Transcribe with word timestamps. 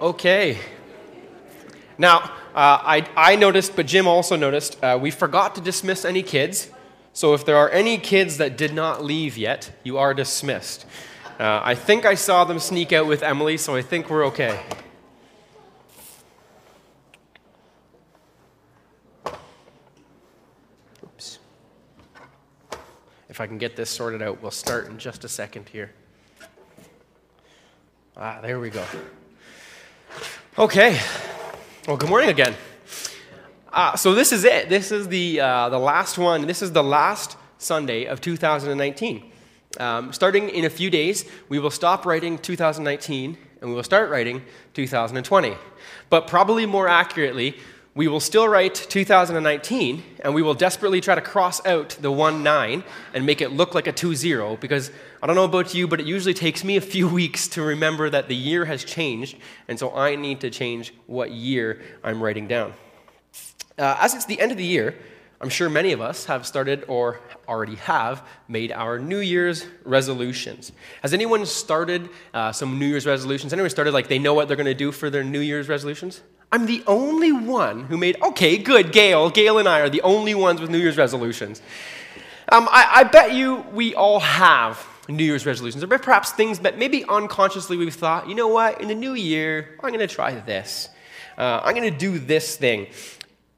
Okay. 0.00 0.58
Now, 1.96 2.18
uh, 2.18 2.30
I, 2.54 3.08
I 3.16 3.36
noticed, 3.36 3.74
but 3.74 3.86
Jim 3.86 4.06
also 4.06 4.36
noticed, 4.36 4.82
uh, 4.82 4.96
we 5.00 5.10
forgot 5.10 5.56
to 5.56 5.60
dismiss 5.60 6.04
any 6.04 6.22
kids. 6.22 6.70
So 7.12 7.34
if 7.34 7.44
there 7.44 7.56
are 7.56 7.68
any 7.70 7.98
kids 7.98 8.36
that 8.36 8.56
did 8.56 8.72
not 8.72 9.04
leave 9.04 9.36
yet, 9.36 9.72
you 9.82 9.98
are 9.98 10.14
dismissed. 10.14 10.86
Uh, 11.40 11.60
I 11.64 11.74
think 11.74 12.06
I 12.06 12.14
saw 12.14 12.44
them 12.44 12.60
sneak 12.60 12.92
out 12.92 13.08
with 13.08 13.24
Emily, 13.24 13.56
so 13.56 13.74
I 13.74 13.82
think 13.82 14.08
we're 14.08 14.26
okay. 14.26 14.60
Oops. 21.02 21.38
If 23.28 23.40
I 23.40 23.48
can 23.48 23.58
get 23.58 23.74
this 23.74 23.90
sorted 23.90 24.22
out, 24.22 24.40
we'll 24.40 24.52
start 24.52 24.86
in 24.86 24.98
just 24.98 25.24
a 25.24 25.28
second 25.28 25.68
here. 25.68 25.92
Ah, 28.16 28.38
there 28.40 28.60
we 28.60 28.70
go. 28.70 28.84
Okay. 30.58 31.00
Well, 31.86 31.96
good 31.96 32.08
morning 32.08 32.30
again. 32.30 32.54
Uh, 33.72 33.96
so 33.96 34.14
this 34.14 34.32
is 34.32 34.44
it. 34.44 34.68
This 34.68 34.90
is 34.90 35.08
the, 35.08 35.40
uh, 35.40 35.68
the 35.68 35.78
last 35.78 36.18
one. 36.18 36.46
This 36.46 36.62
is 36.62 36.72
the 36.72 36.82
last 36.82 37.36
Sunday 37.58 38.06
of 38.06 38.20
2019. 38.20 39.32
Um, 39.78 40.12
starting 40.12 40.48
in 40.48 40.64
a 40.64 40.70
few 40.70 40.90
days, 40.90 41.24
we 41.48 41.58
will 41.58 41.70
stop 41.70 42.06
writing 42.06 42.38
2019 42.38 43.38
and 43.60 43.70
we 43.70 43.76
will 43.76 43.82
start 43.82 44.10
writing 44.10 44.42
2020. 44.74 45.54
But 46.10 46.26
probably 46.26 46.66
more 46.66 46.88
accurately, 46.88 47.56
we 47.94 48.06
will 48.06 48.20
still 48.20 48.48
write 48.48 48.74
2019 48.74 50.02
and 50.20 50.34
we 50.34 50.42
will 50.42 50.54
desperately 50.54 51.00
try 51.00 51.14
to 51.14 51.20
cross 51.20 51.64
out 51.66 51.96
the 52.00 52.10
1 52.10 52.42
9 52.42 52.84
and 53.12 53.26
make 53.26 53.40
it 53.40 53.52
look 53.52 53.74
like 53.74 53.86
a 53.86 53.92
2 53.92 54.14
0 54.14 54.56
because 54.60 54.90
I 55.20 55.26
don't 55.26 55.34
know 55.34 55.44
about 55.44 55.74
you, 55.74 55.88
but 55.88 56.00
it 56.00 56.06
usually 56.06 56.34
takes 56.34 56.62
me 56.62 56.76
a 56.76 56.80
few 56.80 57.08
weeks 57.20 57.48
to 57.48 57.62
remember 57.62 58.08
that 58.10 58.28
the 58.28 58.36
year 58.36 58.64
has 58.64 58.84
changed, 58.84 59.36
and 59.66 59.78
so 59.78 59.94
I 59.94 60.14
need 60.14 60.40
to 60.40 60.50
change 60.50 60.94
what 61.06 61.30
year 61.32 61.82
I'm 62.04 62.22
writing 62.22 62.46
down. 62.46 62.74
Uh, 63.76 63.96
as 64.00 64.14
it's 64.14 64.26
the 64.26 64.40
end 64.40 64.52
of 64.52 64.58
the 64.58 64.64
year, 64.64 64.94
I'm 65.40 65.48
sure 65.48 65.68
many 65.68 65.92
of 65.92 66.00
us 66.00 66.24
have 66.24 66.46
started 66.46 66.84
or 66.88 67.20
already 67.46 67.76
have 67.76 68.26
made 68.48 68.72
our 68.72 68.98
New 68.98 69.18
Year's 69.18 69.66
resolutions. 69.84 70.72
Has 71.02 71.14
anyone 71.14 71.46
started 71.46 72.10
uh, 72.34 72.50
some 72.50 72.78
New 72.78 72.86
Year's 72.86 73.06
resolutions? 73.06 73.52
Anyone 73.52 73.70
started 73.70 73.94
like 73.94 74.08
they 74.08 74.18
know 74.18 74.34
what 74.34 74.48
they're 74.48 74.56
going 74.56 74.66
to 74.66 74.74
do 74.74 74.90
for 74.90 75.10
their 75.10 75.22
New 75.22 75.38
Year's 75.38 75.68
resolutions? 75.68 76.22
I'm 76.50 76.66
the 76.66 76.82
only 76.88 77.30
one 77.30 77.84
who 77.84 77.96
made, 77.96 78.20
okay, 78.20 78.58
good, 78.58 78.90
Gail. 78.90 79.30
Gail 79.30 79.58
and 79.58 79.68
I 79.68 79.80
are 79.80 79.88
the 79.88 80.02
only 80.02 80.34
ones 80.34 80.60
with 80.60 80.70
New 80.70 80.78
Year's 80.78 80.96
resolutions. 80.96 81.62
Um, 82.50 82.66
I, 82.70 82.88
I 82.96 83.04
bet 83.04 83.32
you 83.32 83.64
we 83.72 83.94
all 83.94 84.20
have 84.20 84.84
New 85.08 85.24
Year's 85.24 85.46
resolutions, 85.46 85.82
or 85.82 85.86
perhaps 85.86 86.32
things 86.32 86.58
that 86.60 86.78
maybe 86.78 87.04
unconsciously 87.08 87.76
we've 87.76 87.94
thought, 87.94 88.28
you 88.28 88.34
know 88.34 88.48
what, 88.48 88.80
in 88.80 88.88
the 88.88 88.94
new 88.94 89.14
year, 89.14 89.76
I'm 89.82 89.90
going 89.90 90.06
to 90.06 90.06
try 90.06 90.34
this. 90.34 90.90
Uh, 91.36 91.60
I'm 91.64 91.74
going 91.74 91.90
to 91.90 91.98
do 91.98 92.18
this 92.18 92.56
thing. 92.56 92.88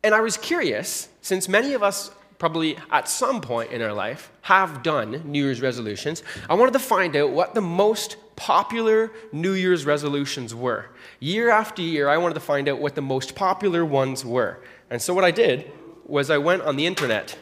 And 0.03 0.15
I 0.15 0.20
was 0.20 0.37
curious, 0.37 1.09
since 1.23 1.48
many 1.48 1.75
of 1.75 1.83
us 1.83 2.11
probably 2.39 2.79
at 2.91 3.09
some 3.09 3.41
point 3.41 3.70
in 3.70 3.83
our 3.83 3.92
life 3.92 4.31
have 4.42 4.83
done 4.83 5.23
New 5.25 5.45
Year's 5.45 5.61
resolutions, 5.61 6.23
I 6.48 6.55
wanted 6.55 6.73
to 6.73 6.79
find 6.79 7.17
out 7.17 7.31
what 7.33 7.55
the 7.55 7.61
most 7.61 8.17
popular 8.37 9.12
New 9.33 9.53
Year's 9.53 9.85
resolutions 9.85 10.55
were. 10.55 10.87
Year 11.19 11.51
after 11.51 11.83
year, 11.83 12.09
I 12.09 12.17
wanted 12.17 12.35
to 12.35 12.41
find 12.41 12.69
out 12.69 12.81
what 12.81 12.95
the 12.95 13.03
most 13.03 13.35
popular 13.35 13.85
ones 13.85 14.25
were. 14.25 14.61
And 14.89 15.03
so 15.03 15.12
what 15.12 15.25
I 15.25 15.31
did 15.31 15.70
was 16.07 16.31
I 16.31 16.39
went 16.39 16.62
on 16.62 16.77
the 16.77 16.87
internet 16.87 17.37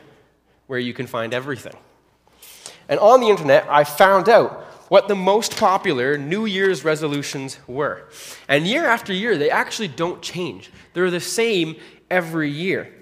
where 0.66 0.78
you 0.78 0.92
can 0.92 1.06
find 1.06 1.32
everything. 1.32 1.76
And 2.88 2.98
on 3.00 3.20
the 3.20 3.28
internet, 3.28 3.66
I 3.68 3.84
found 3.84 4.28
out 4.28 4.64
what 4.88 5.08
the 5.08 5.14
most 5.14 5.56
popular 5.56 6.16
New 6.16 6.46
Year's 6.46 6.84
resolutions 6.84 7.58
were. 7.66 8.08
And 8.48 8.66
year 8.66 8.86
after 8.86 9.12
year, 9.12 9.36
they 9.36 9.50
actually 9.50 9.88
don't 9.88 10.22
change. 10.22 10.70
They're 10.94 11.10
the 11.10 11.20
same 11.20 11.76
every 12.10 12.50
year. 12.50 12.92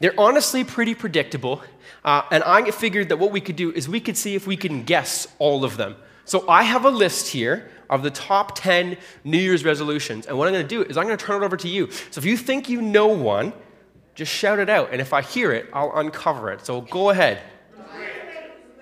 They're 0.00 0.18
honestly 0.18 0.64
pretty 0.64 0.94
predictable. 0.94 1.62
Uh, 2.04 2.22
and 2.30 2.42
I 2.44 2.70
figured 2.70 3.08
that 3.10 3.18
what 3.18 3.32
we 3.32 3.40
could 3.40 3.56
do 3.56 3.72
is 3.72 3.88
we 3.88 4.00
could 4.00 4.16
see 4.16 4.34
if 4.34 4.46
we 4.46 4.56
can 4.56 4.82
guess 4.84 5.26
all 5.38 5.64
of 5.64 5.76
them. 5.76 5.96
So 6.24 6.48
I 6.48 6.62
have 6.62 6.84
a 6.84 6.90
list 6.90 7.28
here 7.28 7.70
of 7.88 8.02
the 8.02 8.10
top 8.10 8.54
10 8.54 8.96
New 9.24 9.38
Year's 9.38 9.64
resolutions. 9.64 10.26
And 10.26 10.38
what 10.38 10.46
I'm 10.46 10.54
going 10.54 10.66
to 10.66 10.68
do 10.68 10.82
is 10.82 10.96
I'm 10.96 11.06
going 11.06 11.16
to 11.16 11.24
turn 11.24 11.42
it 11.42 11.44
over 11.44 11.56
to 11.56 11.68
you. 11.68 11.90
So 11.90 12.18
if 12.18 12.24
you 12.24 12.36
think 12.36 12.68
you 12.68 12.80
know 12.80 13.08
one, 13.08 13.52
just 14.14 14.32
shout 14.32 14.58
it 14.58 14.68
out. 14.68 14.90
And 14.92 15.00
if 15.00 15.12
I 15.12 15.22
hear 15.22 15.52
it, 15.52 15.68
I'll 15.72 15.92
uncover 15.96 16.50
it. 16.52 16.64
So 16.64 16.82
go 16.82 17.10
ahead. 17.10 17.42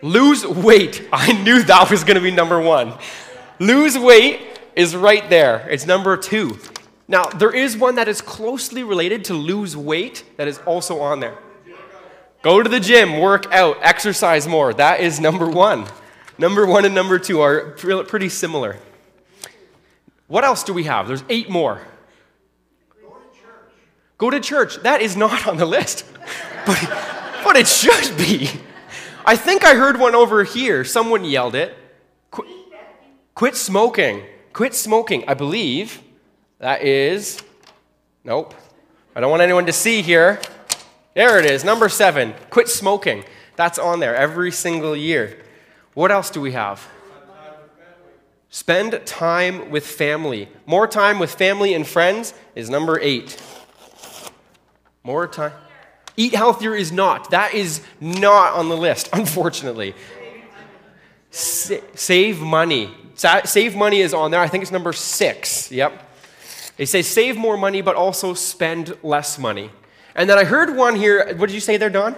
Lose 0.03 0.47
weight. 0.47 1.09
I 1.12 1.32
knew 1.42 1.62
that 1.62 1.91
was 1.91 2.04
going 2.04 2.16
to 2.16 2.20
be 2.20 2.31
number 2.31 2.60
one. 2.60 2.94
Lose 3.59 3.98
weight 3.98 4.41
is 4.76 4.94
right 4.94 5.28
there. 5.28 5.69
It's 5.69 5.86
number 5.86 6.16
two. 6.16 6.59
Now, 7.09 7.25
there 7.25 7.54
is 7.54 7.76
one 7.76 7.94
that 7.94 8.06
is 8.06 8.20
closely 8.20 8.84
related 8.84 9.25
to 9.26 9.34
lose 9.34 9.76
weight 9.76 10.25
that 10.37 10.47
is 10.47 10.58
also 10.58 11.00
on 11.00 11.20
there. 11.20 11.38
Go 12.42 12.62
to 12.62 12.69
the 12.69 12.78
gym, 12.78 13.19
work 13.19 13.53
out, 13.53 13.78
exercise 13.82 14.47
more. 14.47 14.72
That 14.72 15.00
is 15.00 15.19
number 15.19 15.48
one. 15.48 15.87
Number 16.37 16.66
one 16.66 16.84
and 16.84 16.94
number 16.94 17.19
two 17.19 17.41
are 17.41 17.72
pretty 17.72 18.28
similar. 18.28 18.76
What 20.28 20.44
else 20.44 20.62
do 20.62 20.72
we 20.72 20.84
have? 20.84 21.08
There's 21.08 21.25
eight 21.28 21.50
more. 21.50 21.81
Go 23.03 23.08
to 23.08 23.41
church. 23.41 23.72
Go 24.19 24.31
to 24.31 24.41
church. 24.41 24.76
That 24.82 25.00
is 25.00 25.16
not 25.16 25.48
on 25.48 25.56
the 25.56 25.66
list, 25.66 26.04
but, 26.66 26.78
but 27.42 27.56
it 27.56 27.66
should 27.66 28.16
be. 28.16 28.50
I 29.28 29.36
think 29.36 29.62
I 29.62 29.74
heard 29.74 30.00
one 30.00 30.14
over 30.14 30.42
here. 30.42 30.84
Someone 30.84 31.22
yelled 31.22 31.54
it. 31.54 31.76
Qu- 32.30 32.48
quit 33.34 33.56
smoking. 33.56 34.24
Quit 34.54 34.74
smoking. 34.74 35.22
I 35.28 35.34
believe 35.34 36.00
that 36.60 36.80
is, 36.80 37.38
nope. 38.24 38.54
I 39.14 39.20
don't 39.20 39.30
want 39.30 39.42
anyone 39.42 39.66
to 39.66 39.72
see 39.74 40.00
here. 40.00 40.40
There 41.12 41.38
it 41.38 41.44
is, 41.44 41.62
number 41.62 41.90
seven. 41.90 42.32
Quit 42.48 42.70
smoking. 42.70 43.22
That's 43.54 43.78
on 43.78 44.00
there 44.00 44.16
every 44.16 44.50
single 44.50 44.96
year. 44.96 45.44
What 45.92 46.10
else 46.10 46.30
do 46.30 46.40
we 46.40 46.52
have? 46.52 46.88
Spend 48.48 48.98
time 49.04 49.68
with 49.68 49.86
family. 49.86 50.48
More 50.64 50.86
time 50.86 51.18
with 51.18 51.34
family 51.34 51.74
and 51.74 51.86
friends 51.86 52.32
is 52.54 52.70
number 52.70 52.98
eight. 52.98 53.38
More 55.02 55.28
time. 55.28 55.52
Eat 56.18 56.34
healthier 56.34 56.74
is 56.74 56.90
not. 56.90 57.30
That 57.30 57.54
is 57.54 57.80
not 58.00 58.54
on 58.54 58.68
the 58.68 58.76
list, 58.76 59.08
unfortunately. 59.12 59.94
Sa- 61.30 61.76
save 61.94 62.40
money. 62.40 62.92
Sa- 63.14 63.44
save 63.44 63.76
money 63.76 64.00
is 64.00 64.12
on 64.12 64.32
there. 64.32 64.40
I 64.40 64.48
think 64.48 64.62
it's 64.62 64.72
number 64.72 64.92
six. 64.92 65.70
Yep. 65.70 65.92
They 66.76 66.86
say 66.86 67.02
save 67.02 67.36
more 67.36 67.56
money, 67.56 67.82
but 67.82 67.94
also 67.94 68.34
spend 68.34 68.98
less 69.04 69.38
money. 69.38 69.70
And 70.16 70.28
then 70.28 70.38
I 70.38 70.42
heard 70.42 70.76
one 70.76 70.96
here. 70.96 71.36
What 71.36 71.46
did 71.46 71.54
you 71.54 71.60
say 71.60 71.76
there, 71.76 71.88
Don? 71.88 72.16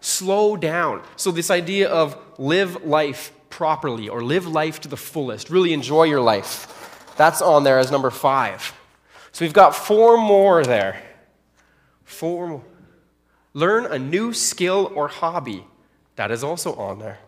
Slow 0.00 0.56
down. 0.56 1.02
So, 1.16 1.30
this 1.30 1.50
idea 1.50 1.90
of 1.90 2.16
live 2.38 2.86
life 2.86 3.32
properly 3.50 4.08
or 4.08 4.22
live 4.22 4.46
life 4.46 4.80
to 4.80 4.88
the 4.88 4.96
fullest, 4.96 5.50
really 5.50 5.74
enjoy 5.74 6.04
your 6.04 6.22
life. 6.22 7.12
That's 7.18 7.42
on 7.42 7.64
there 7.64 7.78
as 7.78 7.90
number 7.90 8.08
five. 8.08 8.72
So, 9.32 9.44
we've 9.44 9.52
got 9.52 9.74
four 9.74 10.16
more 10.16 10.64
there. 10.64 11.02
Four 12.04 12.46
more. 12.46 12.64
Learn 13.52 13.86
a 13.86 13.98
new 13.98 14.32
skill 14.32 14.92
or 14.94 15.08
hobby. 15.08 15.64
That 16.16 16.30
is 16.30 16.44
also 16.44 16.74
on 16.74 16.98
there. 16.98 17.18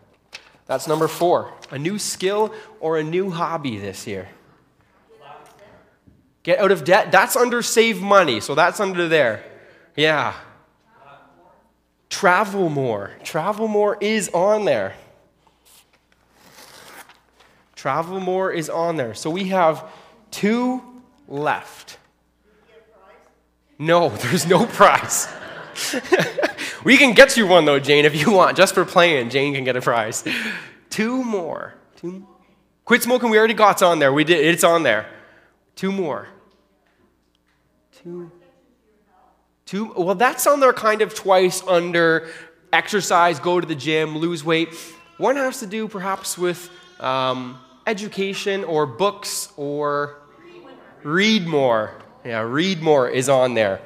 That's 0.65 0.87
number 0.87 1.07
four. 1.07 1.53
A 1.71 1.77
new 1.77 1.99
skill 1.99 2.53
or 2.79 2.97
a 2.97 3.03
new 3.03 3.29
hobby 3.29 3.77
this 3.77 4.07
year. 4.07 4.29
Get 6.43 6.59
out 6.59 6.71
of 6.71 6.83
debt. 6.83 7.11
That's 7.11 7.35
under 7.35 7.61
save 7.61 8.01
money, 8.01 8.39
so 8.39 8.53
that's 8.55 8.79
under 8.79 9.07
there. 9.07 9.43
Yeah. 9.95 10.33
Travel 12.09 12.69
more. 12.69 13.11
Travel 13.23 13.67
more 13.67 13.97
is 13.99 14.29
on 14.29 14.65
there. 14.65 14.95
Travel 17.75 18.19
more 18.19 18.51
is 18.51 18.69
on 18.69 18.97
there. 18.97 19.13
So 19.13 19.29
we 19.29 19.49
have 19.49 19.89
two 20.31 20.81
left. 21.27 21.97
No, 23.79 24.09
there's 24.23 24.45
no 24.45 24.65
prize. 24.65 25.27
we 26.83 26.97
can 26.97 27.13
get 27.13 27.37
you 27.37 27.47
one 27.47 27.65
though, 27.65 27.79
Jane, 27.79 28.05
if 28.05 28.15
you 28.15 28.31
want. 28.31 28.57
Just 28.57 28.73
for 28.73 28.85
playing, 28.85 29.29
Jane 29.29 29.53
can 29.53 29.63
get 29.63 29.75
a 29.75 29.81
prize. 29.81 30.23
Two 30.89 31.23
more. 31.23 31.73
Two. 31.95 32.27
Quit 32.85 33.03
smoking. 33.03 33.29
We 33.29 33.37
already 33.37 33.53
got 33.53 33.81
on 33.81 33.99
there. 33.99 34.11
We 34.11 34.23
did. 34.23 34.45
It's 34.45 34.63
on 34.63 34.83
there. 34.83 35.07
Two 35.75 35.91
more. 35.91 36.27
Two. 37.91 38.31
Two. 39.65 39.93
Well, 39.97 40.15
that's 40.15 40.45
on 40.45 40.59
there 40.59 40.73
kind 40.73 41.01
of 41.01 41.15
twice 41.15 41.65
under 41.67 42.29
exercise, 42.73 43.39
go 43.39 43.59
to 43.61 43.67
the 43.67 43.75
gym, 43.75 44.17
lose 44.17 44.43
weight. 44.43 44.73
One 45.17 45.35
has 45.37 45.59
to 45.59 45.67
do 45.67 45.87
perhaps 45.87 46.37
with 46.37 46.69
um, 46.99 47.59
education 47.87 48.63
or 48.63 48.85
books 48.85 49.53
or 49.55 50.19
read 51.03 51.47
more. 51.47 51.95
Yeah, 52.25 52.41
read 52.41 52.81
more 52.81 53.07
is 53.07 53.29
on 53.29 53.53
there. 53.53 53.81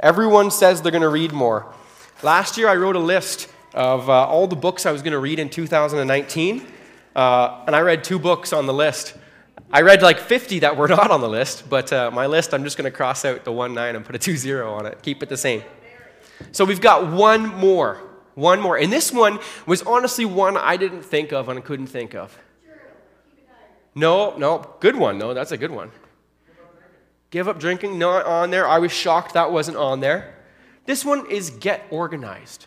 Everyone 0.00 0.50
says 0.50 0.80
they're 0.80 0.90
going 0.90 1.02
to 1.02 1.10
read 1.10 1.30
more. 1.30 1.66
Last 2.22 2.56
year, 2.56 2.68
I 2.68 2.76
wrote 2.76 2.96
a 2.96 3.00
list 3.00 3.48
of 3.74 4.08
uh, 4.08 4.26
all 4.26 4.46
the 4.46 4.56
books 4.56 4.86
I 4.86 4.92
was 4.92 5.02
going 5.02 5.12
to 5.12 5.18
read 5.18 5.38
in 5.38 5.50
2019, 5.50 6.66
uh, 7.14 7.64
and 7.66 7.76
I 7.76 7.80
read 7.80 8.02
two 8.02 8.18
books 8.18 8.54
on 8.54 8.64
the 8.64 8.72
list. 8.72 9.14
I 9.70 9.82
read 9.82 10.00
like 10.00 10.18
50 10.18 10.60
that 10.60 10.74
were 10.78 10.88
not 11.00 11.10
on 11.10 11.20
the 11.20 11.28
list, 11.28 11.68
but 11.68 11.92
uh, 11.92 12.10
my 12.10 12.26
list, 12.26 12.54
I'm 12.54 12.64
just 12.64 12.78
going 12.78 12.90
to 12.90 12.96
cross 12.96 13.26
out 13.26 13.44
the 13.44 13.52
1 13.52 13.74
9 13.74 13.94
and 13.94 14.02
put 14.02 14.14
a 14.14 14.18
2 14.18 14.38
0 14.38 14.72
on 14.72 14.86
it. 14.86 15.02
Keep 15.02 15.22
it 15.22 15.28
the 15.28 15.36
same. 15.36 15.62
So 16.52 16.64
we've 16.64 16.80
got 16.80 17.12
one 17.12 17.46
more. 17.46 18.00
One 18.34 18.58
more. 18.58 18.78
And 18.78 18.90
this 18.90 19.12
one 19.12 19.38
was 19.66 19.82
honestly 19.82 20.24
one 20.24 20.56
I 20.56 20.78
didn't 20.78 21.02
think 21.02 21.30
of 21.30 21.50
and 21.50 21.62
couldn't 21.62 21.88
think 21.88 22.14
of. 22.14 22.38
No, 23.94 24.34
no, 24.38 24.76
good 24.80 24.96
one. 24.96 25.18
No, 25.18 25.34
that's 25.34 25.52
a 25.52 25.58
good 25.58 25.70
one. 25.70 25.90
Give 27.30 27.46
up 27.46 27.60
drinking, 27.60 27.98
not 27.98 28.26
on 28.26 28.50
there. 28.50 28.66
I 28.66 28.78
was 28.78 28.92
shocked 28.92 29.34
that 29.34 29.52
wasn't 29.52 29.76
on 29.76 30.00
there. 30.00 30.34
This 30.86 31.04
one 31.04 31.30
is 31.30 31.50
get 31.50 31.86
organized. 31.90 32.66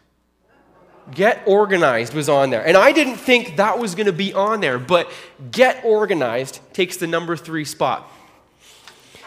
Get 1.11 1.43
organized 1.45 2.13
was 2.13 2.29
on 2.29 2.49
there. 2.49 2.65
And 2.65 2.77
I 2.77 2.93
didn't 2.93 3.17
think 3.17 3.57
that 3.57 3.77
was 3.77 3.93
going 3.93 4.05
to 4.05 4.13
be 4.13 4.33
on 4.33 4.61
there, 4.61 4.79
but 4.79 5.11
get 5.51 5.83
organized 5.83 6.61
takes 6.71 6.95
the 6.95 7.07
number 7.07 7.35
three 7.35 7.65
spot. 7.65 8.09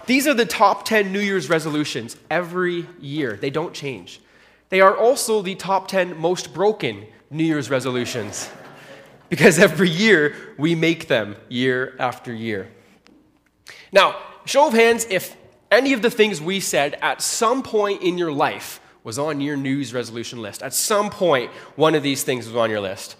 These 0.06 0.26
are 0.26 0.34
the 0.34 0.46
top 0.46 0.84
10 0.84 1.12
New 1.12 1.20
Year's 1.20 1.50
resolutions 1.50 2.16
every 2.30 2.86
year, 3.00 3.36
they 3.36 3.50
don't 3.50 3.74
change. 3.74 4.20
They 4.68 4.80
are 4.80 4.96
also 4.96 5.42
the 5.42 5.54
top 5.54 5.88
10 5.88 6.16
most 6.16 6.54
broken 6.54 7.06
New 7.30 7.44
Year's 7.44 7.70
resolutions 7.70 8.48
because 9.28 9.58
every 9.58 9.90
year 9.90 10.34
we 10.58 10.74
make 10.74 11.08
them 11.08 11.36
year 11.48 11.94
after 11.98 12.32
year. 12.32 12.68
Now, 13.92 14.16
show 14.46 14.68
of 14.68 14.72
hands 14.72 15.06
if 15.10 15.36
any 15.70 15.92
of 15.92 16.02
the 16.02 16.10
things 16.10 16.40
we 16.40 16.60
said 16.60 16.96
at 17.02 17.20
some 17.20 17.62
point 17.62 18.02
in 18.02 18.16
your 18.16 18.32
life 18.32 18.80
was 19.04 19.18
on 19.18 19.40
your 19.40 19.56
New 19.56 19.76
Year's 19.76 19.92
resolution 19.92 20.42
list. 20.42 20.62
At 20.62 20.74
some 20.74 21.10
point, 21.10 21.50
one 21.76 21.94
of 21.94 22.02
these 22.02 22.24
things 22.24 22.46
was 22.46 22.56
on 22.56 22.70
your 22.70 22.80
list. 22.80 23.16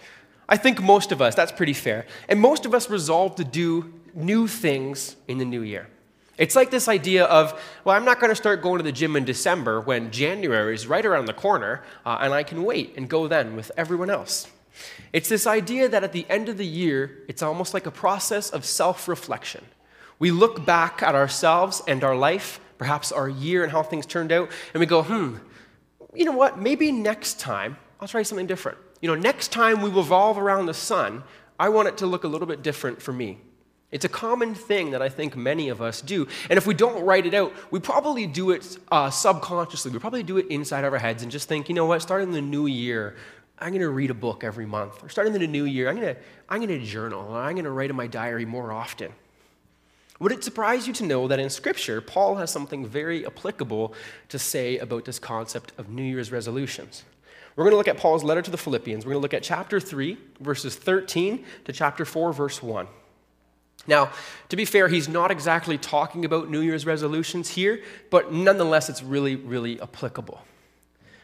I 0.49 0.57
think 0.57 0.81
most 0.81 1.13
of 1.13 1.21
us, 1.21 1.35
that's 1.35 1.53
pretty 1.53 1.73
fair. 1.73 2.07
And 2.29 2.41
most 2.41 2.67
of 2.67 2.75
us 2.75 2.89
resolve 2.89 3.37
to 3.37 3.45
do 3.45 3.93
new 4.15 4.49
things 4.49 5.17
in 5.29 5.39
the 5.39 5.45
new 5.45 5.63
year. 5.63 5.89
It's 6.39 6.55
like 6.55 6.71
this 6.71 6.89
idea 6.89 7.25
of, 7.25 7.61
well, 7.85 7.97
I'm 7.97 8.05
not 8.05 8.21
going 8.21 8.31
to 8.31 8.37
start 8.37 8.63
going 8.63 8.79
to 8.79 8.83
the 8.85 8.93
gym 8.93 9.17
in 9.17 9.25
December 9.25 9.81
when 9.81 10.11
January 10.11 10.75
is 10.75 10.87
right 10.87 11.05
around 11.05 11.27
the 11.27 11.33
corner 11.33 11.83
uh, 12.05 12.19
and 12.21 12.33
I 12.33 12.43
can 12.43 12.65
wait 12.65 12.95
and 12.97 13.09
go 13.09 13.27
then 13.27 13.57
with 13.57 13.73
everyone 13.77 14.11
else. 14.11 14.49
It's 15.13 15.29
this 15.29 15.47
idea 15.47 15.89
that 15.89 16.05
at 16.05 16.13
the 16.13 16.27
end 16.29 16.49
of 16.49 16.59
the 16.59 16.67
year, 16.67 17.23
it's 17.29 17.43
almost 17.43 17.73
like 17.73 17.87
a 17.87 17.91
process 17.91 18.51
of 18.51 18.65
self 18.65 19.09
reflection. 19.09 19.65
We 20.19 20.31
look 20.31 20.65
back 20.65 21.03
at 21.03 21.15
ourselves 21.15 21.83
and 21.87 22.03
our 22.03 22.17
life, 22.17 22.61
perhaps 22.79 23.13
our 23.13 23.29
year 23.29 23.63
and 23.63 23.73
how 23.73 23.83
things 23.83 24.07
turned 24.07 24.33
out, 24.33 24.51
and 24.73 24.81
we 24.81 24.87
go, 24.87 25.03
hmm, 25.03 25.37
you 26.15 26.25
know 26.25 26.33
what, 26.33 26.59
maybe 26.59 26.91
next 26.93 27.39
time 27.39 27.77
I'll 28.01 28.09
try 28.09 28.23
something 28.23 28.47
different. 28.47 28.79
You 29.01 29.09
know, 29.09 29.15
next 29.15 29.53
time 29.53 29.83
we 29.83 29.91
revolve 29.91 30.39
around 30.39 30.67
the 30.67 30.75
sun, 30.75 31.23
I 31.59 31.69
want 31.69 31.89
it 31.89 31.99
to 31.99 32.07
look 32.07 32.25
a 32.25 32.29
little 32.29 32.47
bit 32.47 32.63
different 32.63 33.01
for 33.01 33.13
me. 33.13 33.39
It's 33.93 34.05
a 34.05 34.09
common 34.09 34.55
thing 34.55 34.91
that 34.91 35.01
I 35.01 35.09
think 35.09 35.37
many 35.37 35.69
of 35.69 35.81
us 35.81 36.01
do. 36.01 36.27
And 36.51 36.57
if 36.57 36.67
we 36.67 36.75
don't 36.75 37.05
write 37.05 37.25
it 37.25 37.35
out, 37.35 37.53
we 37.71 37.79
probably 37.79 38.27
do 38.27 38.51
it 38.51 38.79
uh, 38.91 39.11
subconsciously. 39.11 39.93
We 39.93 39.99
probably 39.99 40.23
do 40.23 40.39
it 40.39 40.47
inside 40.49 40.85
of 40.85 40.93
our 40.93 40.99
heads 40.99 41.23
and 41.23 41.31
just 41.31 41.49
think, 41.49 41.69
you 41.69 41.75
know 41.75 41.87
what, 41.87 42.03
starting 42.03 42.33
the 42.33 42.43
new 42.43 42.67
year, 42.67 43.17
I'm 43.59 43.71
going 43.71 43.81
to 43.81 43.89
read 43.89 44.11
a 44.11 44.15
book 44.15 44.43
every 44.43 44.67
month. 44.67 45.03
Or 45.05 45.09
starting 45.09 45.33
the 45.33 45.47
new 45.47 45.65
year, 45.65 45.89
I'm 45.89 45.97
going 45.97 46.15
to, 46.15 46.21
I'm 46.49 46.59
going 46.59 46.79
to 46.79 46.85
journal. 46.85 47.27
Or 47.31 47.39
I'm 47.39 47.55
going 47.55 47.65
to 47.65 47.71
write 47.71 47.91
in 47.91 47.97
my 47.97 48.09
diary 48.09 48.45
more 48.45 48.73
often. 48.73 49.13
Would 50.19 50.33
it 50.33 50.45
surprise 50.45 50.87
you 50.87 50.93
to 50.95 51.05
know 51.05 51.29
that 51.29 51.39
in 51.39 51.51
Scripture, 51.51 52.01
Paul 52.01 52.37
has 52.37 52.51
something 52.51 52.87
very 52.87 53.27
applicable 53.27 53.95
to 54.29 54.39
say 54.39 54.79
about 54.79 55.05
this 55.05 55.19
concept 55.19 55.73
of 55.77 55.91
New 55.91 56.03
Year's 56.03 56.33
resolutions? 56.33 57.05
We're 57.55 57.65
going 57.65 57.73
to 57.73 57.79
look 57.79 57.89
at 57.89 57.97
Paul's 57.97 58.25
letter 58.25 58.43
to 58.43 58.51
the 58.51 58.59
Philippians. 58.59 59.05
We're 59.05 59.13
going 59.13 59.21
to 59.21 59.25
look 59.25 59.35
at 59.35 59.43
chapter 59.43 59.81
3, 59.81 60.19
verses 60.41 60.77
13 60.77 61.45
to 61.65 61.73
chapter 61.73 62.05
4, 62.05 62.33
verse 62.33 62.63
1. 62.63 62.87
Now, 63.87 64.11
to 64.49 64.57
be 64.57 64.65
fair, 64.65 64.89
he's 64.89 65.09
not 65.09 65.31
exactly 65.31 65.79
talking 65.79 66.25
about 66.25 66.51
New 66.51 66.61
Year's 66.61 66.87
resolutions 66.87 67.51
here, 67.51 67.83
but 68.11 68.33
nonetheless, 68.33 68.89
it's 68.89 69.03
really, 69.03 69.37
really 69.37 69.81
applicable. 69.81 70.43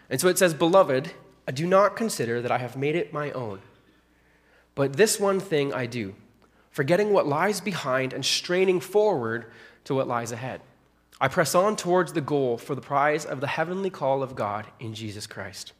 And 0.09 0.21
so 0.21 0.29
it 0.29 0.39
says, 0.39 0.55
Beloved, 0.55 1.11
I 1.47 1.51
do 1.51 1.67
not 1.67 1.97
consider 1.97 2.41
that 2.41 2.53
I 2.53 2.59
have 2.59 2.77
made 2.77 2.95
it 2.95 3.13
my 3.13 3.31
own, 3.33 3.61
but 4.75 4.95
this 4.95 5.19
one 5.19 5.41
thing 5.41 5.73
I 5.73 5.87
do 5.87 6.15
forgetting 6.73 7.13
what 7.13 7.27
lies 7.29 7.61
behind 7.61 8.13
and 8.13 8.25
straining 8.25 8.81
forward 8.81 9.47
to 9.85 9.95
what 9.95 10.09
lies 10.09 10.33
ahead. 10.33 10.61
I 11.21 11.29
press 11.29 11.55
on 11.55 11.77
towards 11.77 12.13
the 12.13 12.21
goal 12.21 12.59
for 12.59 12.75
the 12.75 12.81
prize 12.81 13.25
of 13.25 13.41
the 13.41 13.47
heavenly 13.47 13.91
call 13.91 14.23
of 14.23 14.35
God 14.35 14.67
in 14.81 14.93
Jesus 14.93 15.29
Christ. 15.29 15.73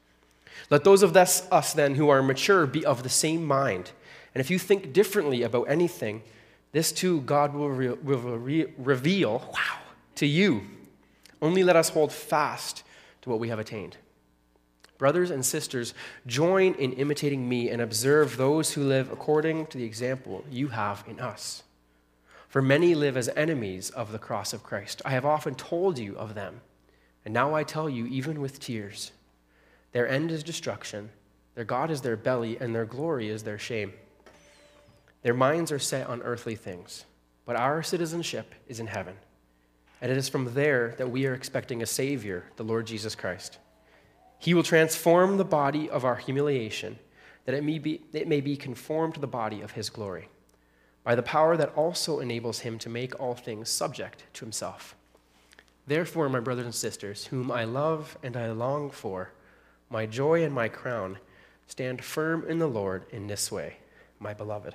Let 0.71 0.85
those 0.85 1.03
of 1.03 1.17
us, 1.17 1.49
us 1.51 1.73
then 1.73 1.97
who 1.97 2.09
are 2.11 2.23
mature 2.23 2.67
be 2.67 2.85
of 2.85 3.03
the 3.03 3.09
same 3.09 3.45
mind. 3.45 3.91
And 4.35 4.41
if 4.41 4.51
you 4.51 4.59
think 4.59 4.93
differently 4.93 5.43
about 5.43 5.65
anything, 5.65 6.23
this 6.71 6.93
too 6.93 7.23
God 7.23 7.55
will, 7.55 7.71
re- 7.71 7.89
will 7.89 8.39
re- 8.39 8.73
reveal 8.79 9.51
wow, 9.53 9.79
to 10.17 10.27
you. 10.27 10.63
Only 11.41 11.65
let 11.65 11.75
us 11.75 11.89
hold 11.89 12.13
fast 12.13 12.85
to 13.23 13.31
what 13.31 13.41
we 13.41 13.49
have 13.49 13.59
attained. 13.59 13.97
Brothers 15.03 15.33
and 15.33 15.45
sisters, 15.45 15.95
join 16.29 16.75
in 16.75 16.93
imitating 16.93 17.49
me 17.49 17.71
and 17.71 17.83
observe 17.83 18.37
those 18.37 18.75
who 18.75 18.85
live 18.85 19.11
according 19.11 19.67
to 19.67 19.79
the 19.79 19.83
example 19.83 20.45
you 20.49 20.69
have 20.69 21.03
in 21.09 21.19
us. 21.19 21.65
For 22.49 22.63
many 22.63 22.95
live 22.95 23.17
as 23.17 23.29
enemies 23.31 23.91
of 23.91 24.13
the 24.13 24.21
cross 24.21 24.53
of 24.53 24.63
Christ. 24.63 25.03
I 25.05 25.11
have 25.11 25.25
often 25.25 25.57
told 25.57 25.99
you 25.99 26.17
of 26.17 26.37
them, 26.37 26.61
and 27.25 27.35
now 27.35 27.53
I 27.53 27.65
tell 27.65 27.91
you, 27.91 28.07
even 28.07 28.41
with 28.41 28.61
tears. 28.61 29.11
Their 29.91 30.07
end 30.07 30.31
is 30.31 30.45
destruction, 30.45 31.11
their 31.57 31.65
God 31.65 31.91
is 31.91 32.03
their 32.03 32.17
belly, 32.17 32.57
and 32.61 32.73
their 32.73 32.87
glory 32.87 33.29
is 33.29 33.43
their 33.43 33.59
shame. 33.59 33.95
Their 35.23 35.35
minds 35.35 35.73
are 35.73 35.81
set 35.81 36.07
on 36.07 36.23
earthly 36.23 36.55
things, 36.55 37.07
but 37.45 37.57
our 37.57 37.83
citizenship 37.83 38.55
is 38.69 38.79
in 38.79 38.87
heaven. 38.87 39.17
And 40.01 40.13
it 40.13 40.17
is 40.17 40.29
from 40.29 40.55
there 40.55 40.95
that 40.99 41.11
we 41.11 41.27
are 41.27 41.35
expecting 41.35 41.83
a 41.83 41.87
Savior, 41.87 42.45
the 42.55 42.63
Lord 42.63 42.87
Jesus 42.87 43.17
Christ. 43.17 43.59
He 44.43 44.55
will 44.55 44.65
transform 44.65 45.37
the 45.37 45.45
body 45.45 45.89
of 45.89 46.05
our 46.05 46.17
humiliation, 46.17 46.99
that 47.45 47.55
it 47.55 47.63
may, 47.63 47.79
be, 47.79 48.01
it 48.13 48.27
may 48.27 48.41
be 48.41 48.57
conformed 48.57 49.15
to 49.15 49.21
the 49.21 49.29
body 49.29 49.61
of 49.61 49.71
his 49.71 49.89
glory, 49.89 50.27
by 51.05 51.15
the 51.15 51.23
power 51.23 51.57
that 51.57 51.73
also 51.77 52.19
enables 52.19 52.59
him 52.59 52.77
to 52.81 52.89
make 52.89 53.21
all 53.21 53.37
things 53.37 53.69
subject 53.69 54.25
to 54.33 54.45
himself. 54.45 54.97
Therefore, 55.87 56.29
my 56.29 56.41
brothers 56.41 56.65
and 56.65 56.75
sisters, 56.75 57.27
whom 57.27 57.53
I 57.53 57.63
love 57.63 58.19
and 58.25 58.37
I 58.37 58.51
long 58.51 58.91
for, 58.91 59.31
my 59.89 60.07
joy 60.07 60.43
and 60.43 60.53
my 60.53 60.67
crown, 60.67 61.19
stand 61.69 62.03
firm 62.03 62.45
in 62.49 62.59
the 62.59 62.67
Lord 62.67 63.05
in 63.13 63.29
this 63.29 63.53
way, 63.53 63.77
my 64.19 64.35
beloved. 64.35 64.75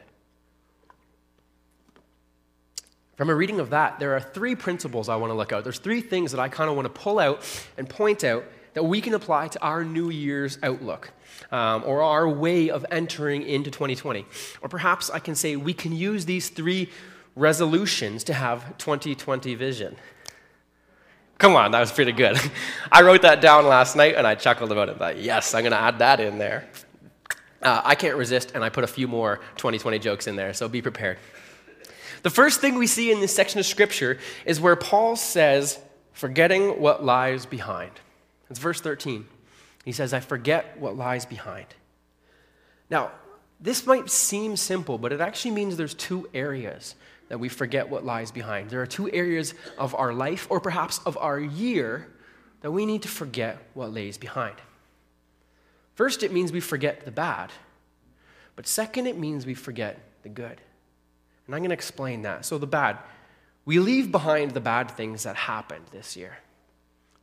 From 3.18 3.30
a 3.30 3.36
reading 3.36 3.60
of 3.60 3.72
that, 3.72 4.00
there 4.00 4.16
are 4.16 4.22
three 4.22 4.56
principles 4.56 5.10
I 5.10 5.18
want 5.18 5.32
to 5.32 5.36
look 5.36 5.52
at. 5.52 5.66
There's 5.66 5.80
three 5.80 6.00
things 6.00 6.32
that 6.32 6.40
I 6.40 6.48
kind 6.48 6.70
of 6.70 6.78
want 6.78 6.86
to 6.86 7.02
pull 7.02 7.20
out 7.20 7.44
and 7.78 7.90
point 7.90 8.24
out 8.24 8.46
that 8.78 8.84
we 8.84 9.02
can 9.02 9.16
apply 9.16 9.48
to 9.48 9.60
our 9.64 9.84
New 9.84 10.12
Year's 10.12 10.60
outlook 10.62 11.10
um, 11.52 11.82
or 11.84 12.04
our 12.04 12.30
way 12.30 12.70
of 12.70 12.86
entering 12.92 13.42
into 13.42 13.72
2020. 13.72 14.24
Or 14.62 14.70
perhaps 14.70 15.10
I 15.10 15.18
can 15.18 15.34
say 15.34 15.56
we 15.56 15.74
can 15.74 15.94
use 15.94 16.26
these 16.26 16.50
three 16.50 16.92
resolutions 17.36 18.24
to 18.26 18.36
have 18.36 18.78
2020 18.78 19.56
vision. 19.56 19.96
Come 21.40 21.56
on, 21.56 21.72
that 21.72 21.80
was 21.80 21.92
pretty 21.92 22.12
good. 22.12 22.40
I 22.92 23.02
wrote 23.02 23.24
that 23.24 23.42
down 23.42 23.66
last 23.66 23.96
night 23.96 24.14
and 24.14 24.28
I 24.28 24.36
chuckled 24.36 24.72
about 24.72 24.90
it. 24.90 25.00
But 25.00 25.18
yes, 25.18 25.56
I'm 25.56 25.64
going 25.64 25.72
to 25.72 25.80
add 25.80 25.98
that 25.98 26.20
in 26.20 26.38
there. 26.38 26.70
Uh, 27.64 27.82
I 27.84 27.96
can't 27.96 28.16
resist, 28.16 28.52
and 28.54 28.64
I 28.64 28.70
put 28.70 28.84
a 28.84 28.88
few 28.88 29.08
more 29.08 29.38
2020 29.56 29.98
jokes 29.98 30.28
in 30.28 30.36
there, 30.36 30.54
so 30.54 30.70
be 30.70 30.84
prepared. 30.84 31.18
The 32.22 32.30
first 32.30 32.62
thing 32.62 32.76
we 32.76 32.86
see 32.86 33.12
in 33.12 33.22
this 33.22 33.34
section 33.34 33.60
of 33.60 33.66
Scripture 33.66 34.20
is 34.46 34.62
where 34.62 34.76
Paul 34.76 35.16
says, 35.16 35.80
forgetting 36.14 36.80
what 36.80 37.04
lies 37.04 37.48
behind. 37.48 37.94
It's 38.50 38.60
verse 38.60 38.82
13. 38.82 39.26
He 39.86 39.92
says, 39.92 40.14
I 40.14 40.20
forget 40.20 40.78
what 40.80 40.96
lies 40.96 41.26
behind. 41.26 41.68
Now, 42.90 43.12
this 43.60 43.86
might 43.86 44.10
seem 44.10 44.56
simple, 44.56 44.98
but 44.98 45.12
it 45.12 45.22
actually 45.22 45.52
means 45.52 45.78
there's 45.78 45.94
two 45.94 46.30
areas 46.34 46.96
that 47.30 47.40
we 47.40 47.50
forget 47.50 47.90
what 47.90 48.06
lies 48.06 48.32
behind. 48.32 48.70
There 48.70 48.82
are 48.82 48.88
two 48.88 49.12
areas 49.12 49.54
of 49.78 49.96
our 49.96 50.14
life, 50.14 50.48
or 50.50 50.60
perhaps 50.60 51.00
of 51.06 51.18
our 51.18 51.40
year, 51.40 52.08
that 52.62 52.72
we 52.72 52.86
need 52.86 53.02
to 53.04 53.08
forget 53.08 53.58
what 53.74 53.94
lays 53.94 54.18
behind. 54.18 54.56
First, 55.96 56.24
it 56.24 56.32
means 56.32 56.52
we 56.52 56.60
forget 56.60 57.06
the 57.06 57.12
bad. 57.12 57.52
But 58.56 58.68
second, 58.68 59.08
it 59.08 59.18
means 59.18 59.46
we 59.46 59.54
forget 59.54 60.00
the 60.24 60.30
good. 60.30 60.62
And 61.46 61.56
I'm 61.56 61.62
going 61.62 61.70
to 61.70 61.74
explain 61.74 62.24
that. 62.24 62.46
So, 62.46 62.58
the 62.58 62.68
bad, 62.68 62.98
we 63.66 63.80
leave 63.80 64.12
behind 64.12 64.52
the 64.52 64.62
bad 64.62 64.92
things 64.92 65.24
that 65.24 65.36
happened 65.36 65.86
this 65.92 66.16
year. 66.16 66.38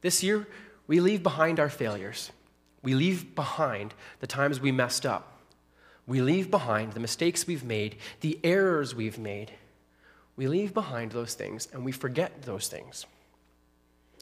This 0.00 0.22
year, 0.22 0.46
we 0.86 1.00
leave 1.00 1.22
behind 1.22 1.58
our 1.58 1.70
failures. 1.70 2.30
We 2.82 2.94
leave 2.94 3.34
behind 3.34 3.94
the 4.20 4.26
times 4.26 4.60
we 4.60 4.72
messed 4.72 5.06
up. 5.06 5.40
We 6.06 6.20
leave 6.20 6.50
behind 6.50 6.92
the 6.92 7.00
mistakes 7.00 7.46
we've 7.46 7.64
made, 7.64 7.96
the 8.20 8.38
errors 8.44 8.94
we've 8.94 9.18
made. 9.18 9.52
We 10.36 10.46
leave 10.46 10.74
behind 10.74 11.12
those 11.12 11.34
things 11.34 11.68
and 11.72 11.84
we 11.84 11.92
forget 11.92 12.42
those 12.42 12.68
things. 12.68 13.06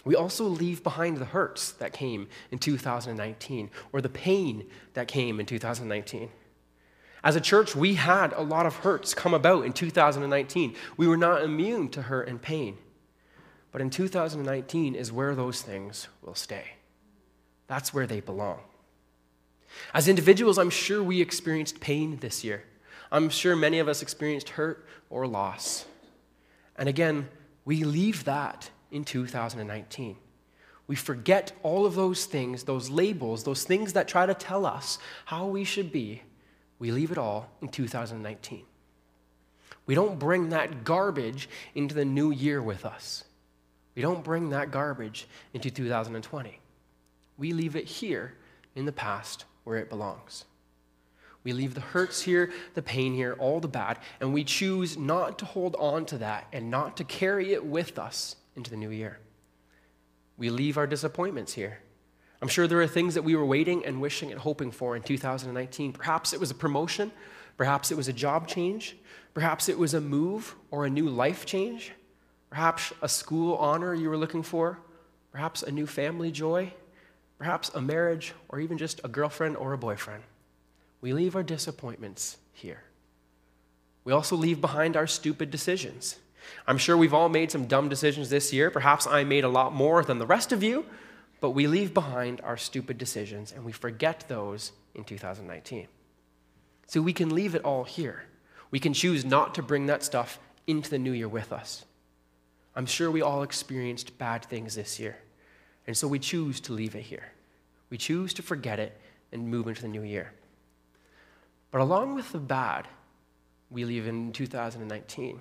We 0.04 0.14
also 0.14 0.44
leave 0.44 0.82
behind 0.82 1.18
the 1.18 1.24
hurts 1.24 1.72
that 1.72 1.92
came 1.92 2.28
in 2.50 2.58
2019 2.58 3.70
or 3.92 4.00
the 4.00 4.08
pain 4.08 4.66
that 4.94 5.08
came 5.08 5.40
in 5.40 5.46
2019. 5.46 6.28
As 7.24 7.36
a 7.36 7.40
church, 7.40 7.76
we 7.76 7.94
had 7.94 8.32
a 8.32 8.42
lot 8.42 8.66
of 8.66 8.76
hurts 8.76 9.14
come 9.14 9.32
about 9.32 9.64
in 9.64 9.72
2019. 9.72 10.74
We 10.96 11.06
were 11.06 11.16
not 11.16 11.42
immune 11.42 11.88
to 11.90 12.02
hurt 12.02 12.28
and 12.28 12.42
pain. 12.42 12.78
But 13.72 13.80
in 13.80 13.90
2019 13.90 14.94
is 14.94 15.10
where 15.10 15.34
those 15.34 15.62
things 15.62 16.08
will 16.20 16.34
stay. 16.34 16.74
That's 17.66 17.92
where 17.92 18.06
they 18.06 18.20
belong. 18.20 18.60
As 19.94 20.08
individuals, 20.08 20.58
I'm 20.58 20.70
sure 20.70 21.02
we 21.02 21.22
experienced 21.22 21.80
pain 21.80 22.18
this 22.18 22.44
year. 22.44 22.64
I'm 23.10 23.30
sure 23.30 23.56
many 23.56 23.78
of 23.78 23.88
us 23.88 24.02
experienced 24.02 24.50
hurt 24.50 24.86
or 25.08 25.26
loss. 25.26 25.86
And 26.76 26.88
again, 26.88 27.28
we 27.64 27.84
leave 27.84 28.24
that 28.24 28.70
in 28.90 29.04
2019. 29.04 30.16
We 30.86 30.96
forget 30.96 31.52
all 31.62 31.86
of 31.86 31.94
those 31.94 32.26
things, 32.26 32.64
those 32.64 32.90
labels, 32.90 33.44
those 33.44 33.64
things 33.64 33.94
that 33.94 34.08
try 34.08 34.26
to 34.26 34.34
tell 34.34 34.66
us 34.66 34.98
how 35.24 35.46
we 35.46 35.64
should 35.64 35.92
be. 35.92 36.22
We 36.78 36.90
leave 36.90 37.12
it 37.12 37.18
all 37.18 37.48
in 37.62 37.68
2019. 37.68 38.64
We 39.86 39.94
don't 39.94 40.18
bring 40.18 40.50
that 40.50 40.84
garbage 40.84 41.48
into 41.74 41.94
the 41.94 42.04
new 42.04 42.30
year 42.30 42.60
with 42.60 42.84
us. 42.84 43.24
We 43.94 44.02
don't 44.02 44.24
bring 44.24 44.50
that 44.50 44.70
garbage 44.70 45.26
into 45.52 45.70
2020. 45.70 46.58
We 47.38 47.52
leave 47.52 47.76
it 47.76 47.84
here 47.84 48.34
in 48.74 48.86
the 48.86 48.92
past 48.92 49.44
where 49.64 49.78
it 49.78 49.90
belongs. 49.90 50.44
We 51.44 51.52
leave 51.52 51.74
the 51.74 51.80
hurts 51.80 52.22
here, 52.22 52.52
the 52.74 52.82
pain 52.82 53.14
here, 53.14 53.34
all 53.38 53.58
the 53.60 53.68
bad, 53.68 53.98
and 54.20 54.32
we 54.32 54.44
choose 54.44 54.96
not 54.96 55.38
to 55.40 55.44
hold 55.44 55.74
on 55.76 56.06
to 56.06 56.18
that 56.18 56.46
and 56.52 56.70
not 56.70 56.96
to 56.98 57.04
carry 57.04 57.52
it 57.52 57.64
with 57.64 57.98
us 57.98 58.36
into 58.54 58.70
the 58.70 58.76
new 58.76 58.90
year. 58.90 59.18
We 60.36 60.50
leave 60.50 60.78
our 60.78 60.86
disappointments 60.86 61.52
here. 61.52 61.80
I'm 62.40 62.48
sure 62.48 62.66
there 62.66 62.80
are 62.80 62.86
things 62.86 63.14
that 63.14 63.22
we 63.22 63.36
were 63.36 63.44
waiting 63.44 63.84
and 63.84 64.00
wishing 64.00 64.30
and 64.30 64.40
hoping 64.40 64.70
for 64.70 64.96
in 64.96 65.02
2019. 65.02 65.92
Perhaps 65.92 66.32
it 66.32 66.40
was 66.40 66.50
a 66.50 66.54
promotion, 66.54 67.12
perhaps 67.56 67.90
it 67.90 67.96
was 67.96 68.08
a 68.08 68.12
job 68.12 68.48
change, 68.48 68.96
perhaps 69.34 69.68
it 69.68 69.78
was 69.78 69.94
a 69.94 70.00
move 70.00 70.54
or 70.70 70.84
a 70.84 70.90
new 70.90 71.08
life 71.08 71.44
change, 71.46 71.92
perhaps 72.52 72.92
a 73.00 73.08
school 73.08 73.56
honor 73.56 73.94
you 73.94 74.10
were 74.10 74.16
looking 74.18 74.42
for, 74.42 74.78
perhaps 75.30 75.62
a 75.62 75.70
new 75.72 75.86
family 75.86 76.30
joy, 76.30 76.70
perhaps 77.38 77.70
a 77.70 77.80
marriage, 77.80 78.34
or 78.50 78.60
even 78.60 78.76
just 78.76 79.00
a 79.02 79.08
girlfriend 79.08 79.56
or 79.56 79.72
a 79.72 79.78
boyfriend. 79.78 80.22
We 81.00 81.14
leave 81.14 81.34
our 81.34 81.42
disappointments 81.42 82.36
here. 82.52 82.82
We 84.04 84.12
also 84.12 84.36
leave 84.36 84.60
behind 84.60 84.98
our 84.98 85.06
stupid 85.06 85.50
decisions. 85.50 86.18
I'm 86.66 86.76
sure 86.76 86.94
we've 86.94 87.14
all 87.14 87.30
made 87.30 87.50
some 87.50 87.64
dumb 87.64 87.88
decisions 87.88 88.28
this 88.28 88.52
year. 88.52 88.70
Perhaps 88.70 89.06
I 89.06 89.24
made 89.24 89.44
a 89.44 89.48
lot 89.48 89.72
more 89.72 90.04
than 90.04 90.18
the 90.18 90.26
rest 90.26 90.52
of 90.52 90.62
you, 90.62 90.84
but 91.40 91.52
we 91.52 91.66
leave 91.66 91.94
behind 91.94 92.42
our 92.42 92.58
stupid 92.58 92.98
decisions 92.98 93.50
and 93.50 93.64
we 93.64 93.72
forget 93.72 94.26
those 94.28 94.72
in 94.94 95.04
2019. 95.04 95.88
So 96.86 97.00
we 97.00 97.14
can 97.14 97.34
leave 97.34 97.54
it 97.54 97.64
all 97.64 97.84
here. 97.84 98.24
We 98.70 98.78
can 98.78 98.92
choose 98.92 99.24
not 99.24 99.54
to 99.54 99.62
bring 99.62 99.86
that 99.86 100.02
stuff 100.02 100.38
into 100.66 100.90
the 100.90 100.98
new 100.98 101.12
year 101.12 101.28
with 101.28 101.50
us. 101.50 101.86
I'm 102.74 102.86
sure 102.86 103.10
we 103.10 103.22
all 103.22 103.42
experienced 103.42 104.16
bad 104.18 104.44
things 104.44 104.74
this 104.74 104.98
year. 104.98 105.16
And 105.86 105.96
so 105.96 106.08
we 106.08 106.18
choose 106.18 106.60
to 106.60 106.72
leave 106.72 106.94
it 106.94 107.02
here. 107.02 107.32
We 107.90 107.98
choose 107.98 108.32
to 108.34 108.42
forget 108.42 108.78
it 108.78 108.98
and 109.32 109.48
move 109.48 109.68
into 109.68 109.82
the 109.82 109.88
new 109.88 110.02
year. 110.02 110.32
But 111.70 111.80
along 111.80 112.14
with 112.14 112.32
the 112.32 112.38
bad 112.38 112.88
we 113.70 113.84
leave 113.84 114.06
in 114.06 114.32
2019, 114.32 115.40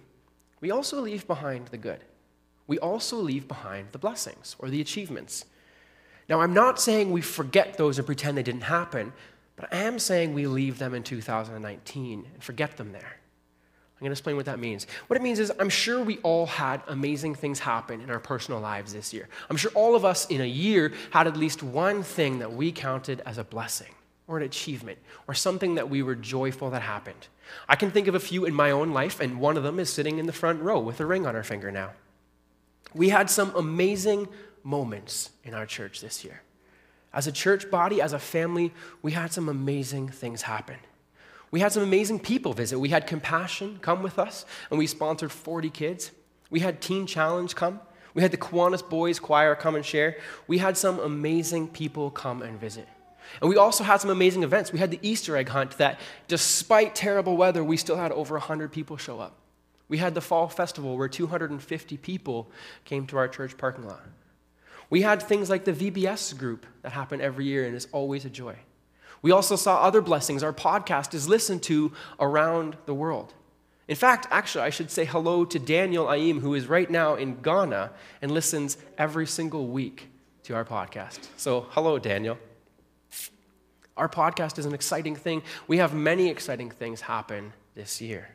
we 0.59 0.71
also 0.71 1.01
leave 1.01 1.27
behind 1.27 1.67
the 1.67 1.77
good. 1.77 2.03
We 2.67 2.79
also 2.79 3.17
leave 3.17 3.47
behind 3.47 3.89
the 3.91 3.99
blessings 3.99 4.55
or 4.59 4.69
the 4.69 4.81
achievements. 4.81 5.45
Now, 6.29 6.41
I'm 6.41 6.53
not 6.53 6.79
saying 6.79 7.11
we 7.11 7.21
forget 7.21 7.77
those 7.77 7.97
and 7.97 8.05
pretend 8.05 8.37
they 8.37 8.43
didn't 8.43 8.61
happen, 8.61 9.11
but 9.55 9.73
I 9.73 9.77
am 9.77 9.99
saying 9.99 10.33
we 10.33 10.47
leave 10.47 10.79
them 10.79 10.93
in 10.93 11.03
2019 11.03 12.27
and 12.33 12.43
forget 12.43 12.77
them 12.77 12.93
there. 12.93 13.17
I'm 14.01 14.05
going 14.05 14.09
to 14.09 14.13
explain 14.13 14.35
what 14.35 14.47
that 14.47 14.57
means. 14.57 14.87
What 15.05 15.17
it 15.17 15.21
means 15.21 15.37
is, 15.37 15.51
I'm 15.59 15.69
sure 15.69 16.01
we 16.01 16.17
all 16.23 16.47
had 16.47 16.81
amazing 16.87 17.35
things 17.35 17.59
happen 17.59 18.01
in 18.01 18.09
our 18.09 18.19
personal 18.19 18.59
lives 18.59 18.93
this 18.93 19.13
year. 19.13 19.29
I'm 19.47 19.57
sure 19.57 19.69
all 19.75 19.95
of 19.95 20.03
us 20.03 20.25
in 20.25 20.41
a 20.41 20.45
year 20.45 20.91
had 21.11 21.27
at 21.27 21.37
least 21.37 21.61
one 21.61 22.01
thing 22.01 22.39
that 22.39 22.51
we 22.51 22.71
counted 22.71 23.21
as 23.27 23.37
a 23.37 23.43
blessing 23.43 23.93
or 24.25 24.37
an 24.37 24.43
achievement 24.43 24.97
or 25.27 25.35
something 25.35 25.75
that 25.75 25.87
we 25.87 26.01
were 26.01 26.15
joyful 26.15 26.71
that 26.71 26.81
happened. 26.81 27.27
I 27.69 27.75
can 27.75 27.91
think 27.91 28.07
of 28.07 28.15
a 28.15 28.19
few 28.19 28.45
in 28.45 28.55
my 28.55 28.71
own 28.71 28.89
life, 28.89 29.19
and 29.19 29.39
one 29.39 29.55
of 29.55 29.61
them 29.61 29.79
is 29.79 29.93
sitting 29.93 30.17
in 30.17 30.25
the 30.25 30.33
front 30.33 30.63
row 30.63 30.79
with 30.79 30.99
a 30.99 31.05
ring 31.05 31.27
on 31.27 31.35
her 31.35 31.43
finger 31.43 31.69
now. 31.69 31.91
We 32.95 33.09
had 33.09 33.29
some 33.29 33.55
amazing 33.55 34.29
moments 34.63 35.29
in 35.43 35.53
our 35.53 35.67
church 35.67 36.01
this 36.01 36.23
year. 36.25 36.41
As 37.13 37.27
a 37.27 37.31
church 37.31 37.69
body, 37.69 38.01
as 38.01 38.13
a 38.13 38.19
family, 38.19 38.73
we 39.03 39.11
had 39.11 39.31
some 39.31 39.47
amazing 39.47 40.09
things 40.09 40.41
happen. 40.41 40.77
We 41.51 41.59
had 41.59 41.73
some 41.73 41.83
amazing 41.83 42.19
people 42.19 42.53
visit. 42.53 42.79
We 42.79 42.89
had 42.89 43.05
Compassion 43.05 43.79
come 43.81 44.01
with 44.01 44.17
us, 44.17 44.45
and 44.69 44.79
we 44.79 44.87
sponsored 44.87 45.31
40 45.31 45.69
kids. 45.69 46.11
We 46.49 46.61
had 46.61 46.81
Teen 46.81 47.05
Challenge 47.05 47.53
come. 47.53 47.81
We 48.13 48.21
had 48.21 48.31
the 48.31 48.37
Kiwanis 48.37 48.87
Boys 48.87 49.19
Choir 49.19 49.55
come 49.55 49.75
and 49.75 49.85
share. 49.85 50.17
We 50.47 50.57
had 50.57 50.77
some 50.77 50.99
amazing 50.99 51.69
people 51.69 52.09
come 52.09 52.41
and 52.41 52.59
visit. 52.59 52.87
And 53.39 53.49
we 53.49 53.57
also 53.57 53.83
had 53.83 54.01
some 54.01 54.09
amazing 54.09 54.43
events. 54.43 54.73
We 54.73 54.79
had 54.79 54.91
the 54.91 54.99
Easter 55.01 55.37
egg 55.37 55.49
hunt 55.49 55.77
that, 55.77 55.99
despite 56.27 56.95
terrible 56.95 57.37
weather, 57.37 57.63
we 57.63 57.77
still 57.77 57.95
had 57.95 58.11
over 58.11 58.35
100 58.35 58.71
people 58.71 58.97
show 58.97 59.19
up. 59.19 59.37
We 59.87 59.97
had 59.97 60.13
the 60.13 60.21
fall 60.21 60.47
festival 60.47 60.97
where 60.97 61.07
250 61.09 61.97
people 61.97 62.49
came 62.85 63.05
to 63.07 63.17
our 63.17 63.27
church 63.27 63.57
parking 63.57 63.87
lot. 63.87 64.01
We 64.89 65.01
had 65.01 65.21
things 65.21 65.49
like 65.49 65.63
the 65.65 65.73
VBS 65.73 66.37
group 66.37 66.65
that 66.81 66.91
happen 66.91 67.21
every 67.21 67.45
year 67.45 67.65
and 67.65 67.75
is 67.75 67.87
always 67.91 68.25
a 68.25 68.29
joy. 68.29 68.55
We 69.21 69.31
also 69.31 69.55
saw 69.55 69.81
other 69.81 70.01
blessings. 70.01 70.43
Our 70.43 70.53
podcast 70.53 71.13
is 71.13 71.27
listened 71.27 71.63
to 71.63 71.91
around 72.19 72.77
the 72.85 72.93
world. 72.93 73.33
In 73.87 73.95
fact, 73.95 74.27
actually, 74.31 74.63
I 74.63 74.69
should 74.69 74.89
say 74.89 75.05
hello 75.05 75.43
to 75.45 75.59
Daniel 75.59 76.11
Aim, 76.11 76.39
who 76.39 76.53
is 76.55 76.67
right 76.67 76.89
now 76.89 77.15
in 77.15 77.41
Ghana 77.41 77.91
and 78.21 78.31
listens 78.31 78.77
every 78.97 79.27
single 79.27 79.67
week 79.67 80.09
to 80.43 80.55
our 80.55 80.65
podcast. 80.65 81.27
So, 81.37 81.67
hello, 81.71 81.99
Daniel. 81.99 82.37
Our 83.97 84.07
podcast 84.09 84.57
is 84.57 84.65
an 84.65 84.73
exciting 84.73 85.15
thing. 85.15 85.43
We 85.67 85.77
have 85.77 85.93
many 85.93 86.29
exciting 86.29 86.71
things 86.71 87.01
happen 87.01 87.53
this 87.75 88.01
year. 88.01 88.29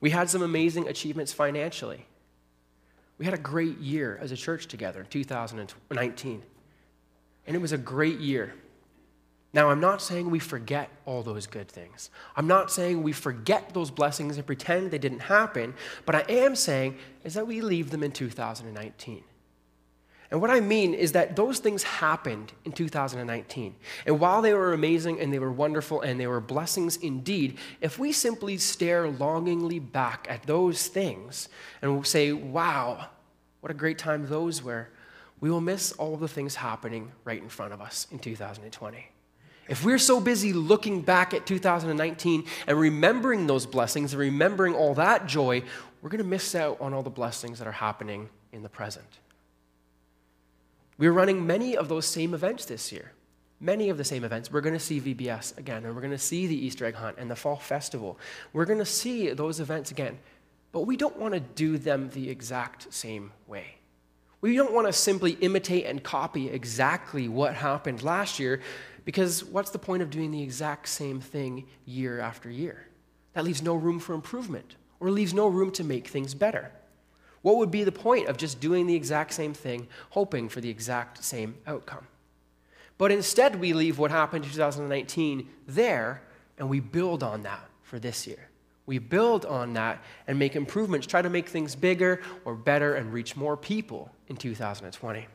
We 0.00 0.10
had 0.10 0.30
some 0.30 0.42
amazing 0.42 0.88
achievements 0.88 1.32
financially. 1.32 2.06
We 3.18 3.24
had 3.26 3.34
a 3.34 3.38
great 3.38 3.78
year 3.78 4.18
as 4.22 4.32
a 4.32 4.36
church 4.36 4.66
together 4.66 5.00
in 5.00 5.06
2019. 5.06 6.42
And 7.46 7.56
it 7.56 7.58
was 7.58 7.72
a 7.72 7.78
great 7.78 8.18
year. 8.20 8.54
Now, 9.52 9.70
I'm 9.70 9.80
not 9.80 10.00
saying 10.00 10.30
we 10.30 10.38
forget 10.38 10.90
all 11.06 11.22
those 11.22 11.46
good 11.46 11.68
things. 11.68 12.10
I'm 12.36 12.46
not 12.46 12.70
saying 12.70 13.02
we 13.02 13.12
forget 13.12 13.74
those 13.74 13.90
blessings 13.90 14.36
and 14.36 14.46
pretend 14.46 14.90
they 14.90 14.98
didn't 14.98 15.20
happen, 15.20 15.74
but 16.06 16.14
I 16.14 16.24
am 16.28 16.54
saying 16.54 16.96
is 17.24 17.34
that 17.34 17.48
we 17.48 17.60
leave 17.60 17.90
them 17.90 18.04
in 18.04 18.12
2019. 18.12 19.24
And 20.30 20.40
what 20.40 20.50
I 20.50 20.60
mean 20.60 20.94
is 20.94 21.12
that 21.12 21.34
those 21.34 21.58
things 21.58 21.82
happened 21.82 22.52
in 22.64 22.70
2019. 22.70 23.74
And 24.06 24.20
while 24.20 24.40
they 24.40 24.54
were 24.54 24.72
amazing 24.72 25.18
and 25.18 25.32
they 25.32 25.40
were 25.40 25.50
wonderful 25.50 26.02
and 26.02 26.20
they 26.20 26.28
were 26.28 26.40
blessings 26.40 26.96
indeed, 26.98 27.58
if 27.80 27.98
we 27.98 28.12
simply 28.12 28.56
stare 28.56 29.08
longingly 29.08 29.80
back 29.80 30.28
at 30.30 30.44
those 30.44 30.86
things 30.86 31.48
and 31.82 32.06
say, 32.06 32.32
wow, 32.32 33.08
what 33.60 33.72
a 33.72 33.74
great 33.74 33.98
time 33.98 34.28
those 34.28 34.62
were, 34.62 34.88
we 35.40 35.50
will 35.50 35.60
miss 35.60 35.90
all 35.92 36.14
of 36.14 36.20
the 36.20 36.28
things 36.28 36.54
happening 36.54 37.10
right 37.24 37.42
in 37.42 37.48
front 37.48 37.72
of 37.72 37.80
us 37.80 38.06
in 38.12 38.20
2020. 38.20 39.09
If 39.70 39.84
we're 39.84 39.98
so 39.98 40.20
busy 40.20 40.52
looking 40.52 41.00
back 41.00 41.32
at 41.32 41.46
2019 41.46 42.44
and 42.66 42.76
remembering 42.76 43.46
those 43.46 43.66
blessings 43.66 44.12
and 44.12 44.18
remembering 44.18 44.74
all 44.74 44.94
that 44.94 45.28
joy, 45.28 45.62
we're 46.02 46.10
going 46.10 46.18
to 46.18 46.24
miss 46.24 46.56
out 46.56 46.80
on 46.80 46.92
all 46.92 47.04
the 47.04 47.08
blessings 47.08 47.60
that 47.60 47.68
are 47.68 47.72
happening 47.72 48.30
in 48.52 48.64
the 48.64 48.68
present. 48.68 49.06
We're 50.98 51.12
running 51.12 51.46
many 51.46 51.76
of 51.76 51.88
those 51.88 52.04
same 52.04 52.34
events 52.34 52.64
this 52.64 52.90
year. 52.90 53.12
Many 53.60 53.90
of 53.90 53.96
the 53.96 54.02
same 54.02 54.24
events. 54.24 54.50
We're 54.50 54.60
going 54.60 54.74
to 54.74 54.80
see 54.80 55.00
VBS 55.00 55.56
again, 55.56 55.84
and 55.84 55.94
we're 55.94 56.00
going 56.00 56.10
to 56.10 56.18
see 56.18 56.48
the 56.48 56.66
Easter 56.66 56.84
egg 56.84 56.96
hunt 56.96 57.18
and 57.18 57.30
the 57.30 57.36
fall 57.36 57.54
festival. 57.54 58.18
We're 58.52 58.64
going 58.64 58.80
to 58.80 58.84
see 58.84 59.30
those 59.30 59.60
events 59.60 59.92
again. 59.92 60.18
But 60.72 60.80
we 60.80 60.96
don't 60.96 61.16
want 61.16 61.34
to 61.34 61.40
do 61.40 61.78
them 61.78 62.10
the 62.12 62.28
exact 62.28 62.92
same 62.92 63.30
way. 63.46 63.76
We 64.40 64.56
don't 64.56 64.72
want 64.72 64.86
to 64.86 64.92
simply 64.92 65.32
imitate 65.32 65.84
and 65.84 66.02
copy 66.02 66.48
exactly 66.48 67.28
what 67.28 67.54
happened 67.54 68.02
last 68.02 68.38
year 68.38 68.60
because 69.04 69.44
what's 69.44 69.70
the 69.70 69.78
point 69.78 70.02
of 70.02 70.10
doing 70.10 70.30
the 70.30 70.42
exact 70.42 70.88
same 70.88 71.20
thing 71.20 71.66
year 71.84 72.20
after 72.20 72.50
year? 72.50 72.86
That 73.34 73.44
leaves 73.44 73.62
no 73.62 73.74
room 73.74 73.98
for 73.98 74.14
improvement 74.14 74.76
or 74.98 75.10
leaves 75.10 75.34
no 75.34 75.48
room 75.48 75.70
to 75.72 75.84
make 75.84 76.08
things 76.08 76.34
better. 76.34 76.72
What 77.42 77.56
would 77.56 77.70
be 77.70 77.84
the 77.84 77.92
point 77.92 78.28
of 78.28 78.36
just 78.36 78.60
doing 78.60 78.86
the 78.86 78.94
exact 78.94 79.32
same 79.32 79.54
thing, 79.54 79.88
hoping 80.10 80.48
for 80.48 80.60
the 80.60 80.68
exact 80.68 81.24
same 81.24 81.56
outcome? 81.66 82.06
But 82.98 83.10
instead, 83.10 83.56
we 83.58 83.72
leave 83.72 83.98
what 83.98 84.10
happened 84.10 84.44
in 84.44 84.50
2019 84.50 85.48
there 85.66 86.22
and 86.58 86.68
we 86.68 86.80
build 86.80 87.22
on 87.22 87.42
that 87.44 87.66
for 87.82 87.98
this 87.98 88.26
year. 88.26 88.50
We 88.84 88.98
build 88.98 89.46
on 89.46 89.72
that 89.74 90.02
and 90.26 90.38
make 90.38 90.54
improvements, 90.54 91.06
try 91.06 91.22
to 91.22 91.30
make 91.30 91.48
things 91.48 91.74
bigger 91.74 92.20
or 92.44 92.54
better 92.54 92.94
and 92.96 93.12
reach 93.12 93.36
more 93.36 93.56
people 93.56 94.10
in 94.28 94.36
2020. 94.36 95.26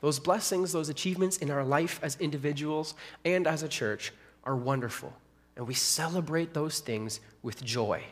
Those 0.00 0.18
blessings, 0.18 0.72
those 0.72 0.88
achievements 0.88 1.38
in 1.38 1.50
our 1.50 1.64
life 1.64 1.98
as 2.02 2.16
individuals 2.20 2.94
and 3.24 3.46
as 3.46 3.62
a 3.62 3.68
church 3.68 4.12
are 4.44 4.56
wonderful 4.56 5.12
and 5.58 5.66
we 5.66 5.74
celebrate 5.74 6.54
those 6.54 6.78
things 6.78 7.20
with 7.42 7.62
joy. 7.62 8.02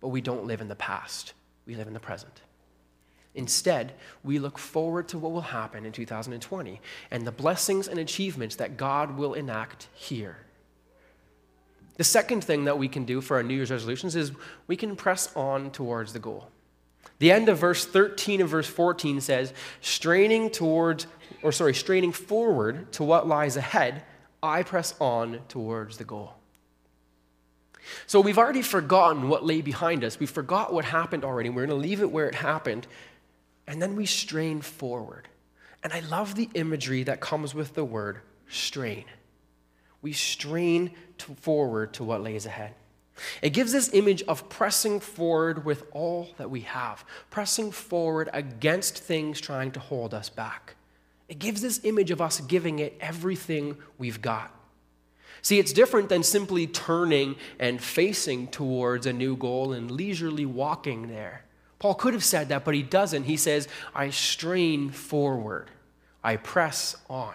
But 0.00 0.08
we 0.08 0.20
don't 0.20 0.46
live 0.46 0.60
in 0.60 0.68
the 0.68 0.74
past, 0.74 1.32
we 1.64 1.76
live 1.76 1.86
in 1.86 1.94
the 1.94 2.00
present. 2.00 2.42
Instead, 3.36 3.92
we 4.24 4.38
look 4.38 4.58
forward 4.58 5.08
to 5.08 5.18
what 5.18 5.30
will 5.30 5.42
happen 5.42 5.86
in 5.86 5.92
2020 5.92 6.80
and 7.10 7.26
the 7.26 7.32
blessings 7.32 7.86
and 7.86 7.98
achievements 7.98 8.56
that 8.56 8.76
God 8.76 9.16
will 9.16 9.34
enact 9.34 9.88
here. 9.94 10.38
The 11.98 12.04
second 12.04 12.42
thing 12.42 12.64
that 12.64 12.78
we 12.78 12.88
can 12.88 13.04
do 13.04 13.20
for 13.20 13.36
our 13.36 13.42
New 13.42 13.54
Year's 13.54 13.70
resolutions 13.70 14.16
is 14.16 14.32
we 14.66 14.76
can 14.76 14.96
press 14.96 15.34
on 15.36 15.70
towards 15.70 16.12
the 16.12 16.18
goal. 16.18 16.48
The 17.18 17.32
end 17.32 17.48
of 17.48 17.58
verse 17.58 17.84
13 17.84 18.40
and 18.40 18.48
verse 18.48 18.66
14 18.66 19.20
says, 19.20 19.52
straining 19.80 20.50
towards, 20.50 21.06
or 21.42 21.52
sorry, 21.52 21.74
straining 21.74 22.12
forward 22.12 22.92
to 22.92 23.04
what 23.04 23.26
lies 23.26 23.56
ahead, 23.56 24.02
I 24.42 24.62
press 24.62 24.94
on 25.00 25.40
towards 25.48 25.96
the 25.96 26.04
goal. 26.04 26.34
So 28.06 28.20
we've 28.20 28.38
already 28.38 28.62
forgotten 28.62 29.28
what 29.28 29.44
lay 29.44 29.60
behind 29.60 30.04
us. 30.04 30.18
We 30.18 30.26
forgot 30.26 30.72
what 30.72 30.84
happened 30.84 31.24
already. 31.24 31.48
We're 31.48 31.66
going 31.66 31.80
to 31.80 31.86
leave 31.86 32.00
it 32.00 32.10
where 32.10 32.28
it 32.28 32.34
happened. 32.34 32.86
And 33.66 33.80
then 33.80 33.96
we 33.96 34.06
strain 34.06 34.60
forward. 34.60 35.28
And 35.82 35.92
I 35.92 36.00
love 36.00 36.34
the 36.34 36.48
imagery 36.54 37.04
that 37.04 37.20
comes 37.20 37.54
with 37.54 37.74
the 37.74 37.84
word 37.84 38.18
strain. 38.48 39.04
We 40.02 40.12
strain 40.12 40.92
to 41.18 41.34
forward 41.34 41.94
to 41.94 42.04
what 42.04 42.22
lays 42.22 42.46
ahead. 42.46 42.74
It 43.42 43.50
gives 43.50 43.72
this 43.72 43.92
image 43.92 44.22
of 44.24 44.48
pressing 44.48 45.00
forward 45.00 45.64
with 45.64 45.84
all 45.92 46.28
that 46.36 46.50
we 46.50 46.60
have, 46.62 47.04
pressing 47.30 47.72
forward 47.72 48.28
against 48.32 48.98
things 48.98 49.40
trying 49.40 49.72
to 49.72 49.80
hold 49.80 50.12
us 50.12 50.28
back. 50.28 50.76
It 51.28 51.38
gives 51.38 51.60
this 51.60 51.80
image 51.84 52.10
of 52.10 52.20
us 52.20 52.40
giving 52.40 52.78
it 52.78 52.96
everything 53.00 53.76
we've 53.98 54.22
got. 54.22 54.52
See, 55.42 55.58
it's 55.58 55.72
different 55.72 56.08
than 56.08 56.22
simply 56.22 56.66
turning 56.66 57.36
and 57.58 57.82
facing 57.82 58.48
towards 58.48 59.06
a 59.06 59.12
new 59.12 59.36
goal 59.36 59.72
and 59.72 59.90
leisurely 59.90 60.46
walking 60.46 61.08
there. 61.08 61.44
Paul 61.78 61.94
could 61.94 62.14
have 62.14 62.24
said 62.24 62.48
that, 62.48 62.64
but 62.64 62.74
he 62.74 62.82
doesn't. 62.82 63.24
He 63.24 63.36
says, 63.36 63.68
I 63.94 64.10
strain 64.10 64.90
forward, 64.90 65.70
I 66.24 66.36
press 66.36 66.96
on. 67.08 67.34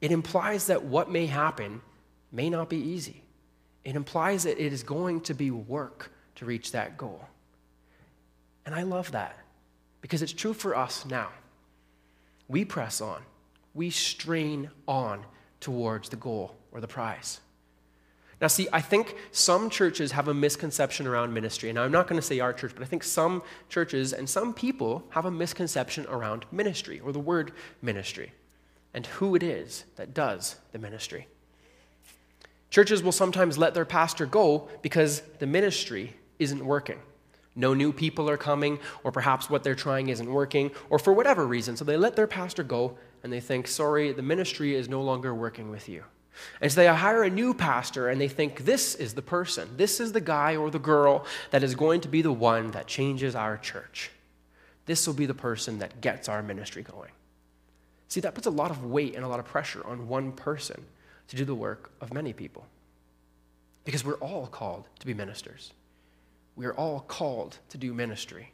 It 0.00 0.12
implies 0.12 0.68
that 0.68 0.84
what 0.84 1.10
may 1.10 1.26
happen 1.26 1.82
may 2.30 2.48
not 2.48 2.68
be 2.68 2.76
easy. 2.76 3.22
It 3.88 3.96
implies 3.96 4.42
that 4.42 4.62
it 4.62 4.70
is 4.74 4.82
going 4.82 5.22
to 5.22 5.34
be 5.34 5.50
work 5.50 6.12
to 6.34 6.44
reach 6.44 6.72
that 6.72 6.98
goal. 6.98 7.24
And 8.66 8.74
I 8.74 8.82
love 8.82 9.12
that 9.12 9.34
because 10.02 10.20
it's 10.20 10.34
true 10.34 10.52
for 10.52 10.76
us 10.76 11.06
now. 11.06 11.30
We 12.48 12.66
press 12.66 13.00
on, 13.00 13.22
we 13.72 13.88
strain 13.88 14.68
on 14.86 15.24
towards 15.60 16.10
the 16.10 16.16
goal 16.16 16.54
or 16.70 16.82
the 16.82 16.86
prize. 16.86 17.40
Now, 18.42 18.48
see, 18.48 18.68
I 18.74 18.82
think 18.82 19.16
some 19.32 19.70
churches 19.70 20.12
have 20.12 20.28
a 20.28 20.34
misconception 20.34 21.06
around 21.06 21.32
ministry. 21.32 21.70
And 21.70 21.78
I'm 21.78 21.90
not 21.90 22.08
going 22.08 22.20
to 22.20 22.26
say 22.26 22.40
our 22.40 22.52
church, 22.52 22.72
but 22.74 22.82
I 22.82 22.86
think 22.86 23.02
some 23.02 23.42
churches 23.70 24.12
and 24.12 24.28
some 24.28 24.52
people 24.52 25.02
have 25.08 25.24
a 25.24 25.30
misconception 25.30 26.04
around 26.10 26.44
ministry 26.52 27.00
or 27.00 27.10
the 27.10 27.20
word 27.20 27.52
ministry 27.80 28.34
and 28.92 29.06
who 29.06 29.34
it 29.34 29.42
is 29.42 29.86
that 29.96 30.12
does 30.12 30.56
the 30.72 30.78
ministry. 30.78 31.26
Churches 32.70 33.02
will 33.02 33.12
sometimes 33.12 33.56
let 33.56 33.74
their 33.74 33.84
pastor 33.84 34.26
go 34.26 34.68
because 34.82 35.22
the 35.38 35.46
ministry 35.46 36.14
isn't 36.38 36.64
working. 36.64 36.98
No 37.54 37.74
new 37.74 37.92
people 37.92 38.30
are 38.30 38.36
coming, 38.36 38.78
or 39.02 39.10
perhaps 39.10 39.50
what 39.50 39.64
they're 39.64 39.74
trying 39.74 40.10
isn't 40.10 40.30
working, 40.30 40.70
or 40.90 40.98
for 40.98 41.12
whatever 41.12 41.46
reason. 41.46 41.76
So 41.76 41.84
they 41.84 41.96
let 41.96 42.14
their 42.14 42.28
pastor 42.28 42.62
go 42.62 42.96
and 43.24 43.32
they 43.32 43.40
think, 43.40 43.66
sorry, 43.66 44.12
the 44.12 44.22
ministry 44.22 44.76
is 44.76 44.88
no 44.88 45.02
longer 45.02 45.34
working 45.34 45.70
with 45.70 45.88
you. 45.88 46.04
And 46.60 46.70
so 46.70 46.80
they 46.80 46.86
hire 46.86 47.24
a 47.24 47.30
new 47.30 47.52
pastor 47.52 48.08
and 48.08 48.20
they 48.20 48.28
think 48.28 48.64
this 48.64 48.94
is 48.94 49.14
the 49.14 49.22
person, 49.22 49.68
this 49.76 49.98
is 49.98 50.12
the 50.12 50.20
guy 50.20 50.54
or 50.54 50.70
the 50.70 50.78
girl 50.78 51.26
that 51.50 51.64
is 51.64 51.74
going 51.74 52.00
to 52.02 52.08
be 52.08 52.22
the 52.22 52.32
one 52.32 52.70
that 52.70 52.86
changes 52.86 53.34
our 53.34 53.56
church. 53.56 54.10
This 54.86 55.04
will 55.06 55.14
be 55.14 55.26
the 55.26 55.34
person 55.34 55.80
that 55.80 56.00
gets 56.00 56.28
our 56.28 56.42
ministry 56.42 56.84
going. 56.84 57.10
See, 58.06 58.20
that 58.20 58.34
puts 58.34 58.46
a 58.46 58.50
lot 58.50 58.70
of 58.70 58.84
weight 58.84 59.16
and 59.16 59.24
a 59.24 59.28
lot 59.28 59.40
of 59.40 59.46
pressure 59.46 59.84
on 59.84 60.06
one 60.06 60.30
person 60.30 60.84
to 61.28 61.36
do 61.36 61.44
the 61.44 61.54
work 61.54 61.90
of 62.00 62.12
many 62.12 62.32
people. 62.32 62.66
Because 63.84 64.04
we're 64.04 64.14
all 64.14 64.46
called 64.46 64.88
to 64.98 65.06
be 65.06 65.14
ministers. 65.14 65.72
We 66.56 66.66
are 66.66 66.74
all 66.74 67.00
called 67.00 67.58
to 67.70 67.78
do 67.78 67.94
ministry. 67.94 68.52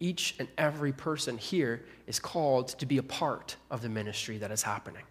Each 0.00 0.34
and 0.38 0.48
every 0.58 0.92
person 0.92 1.38
here 1.38 1.84
is 2.06 2.18
called 2.18 2.68
to 2.68 2.86
be 2.86 2.98
a 2.98 3.02
part 3.02 3.56
of 3.70 3.82
the 3.82 3.88
ministry 3.88 4.38
that 4.38 4.50
is 4.50 4.62
happening. 4.62 5.04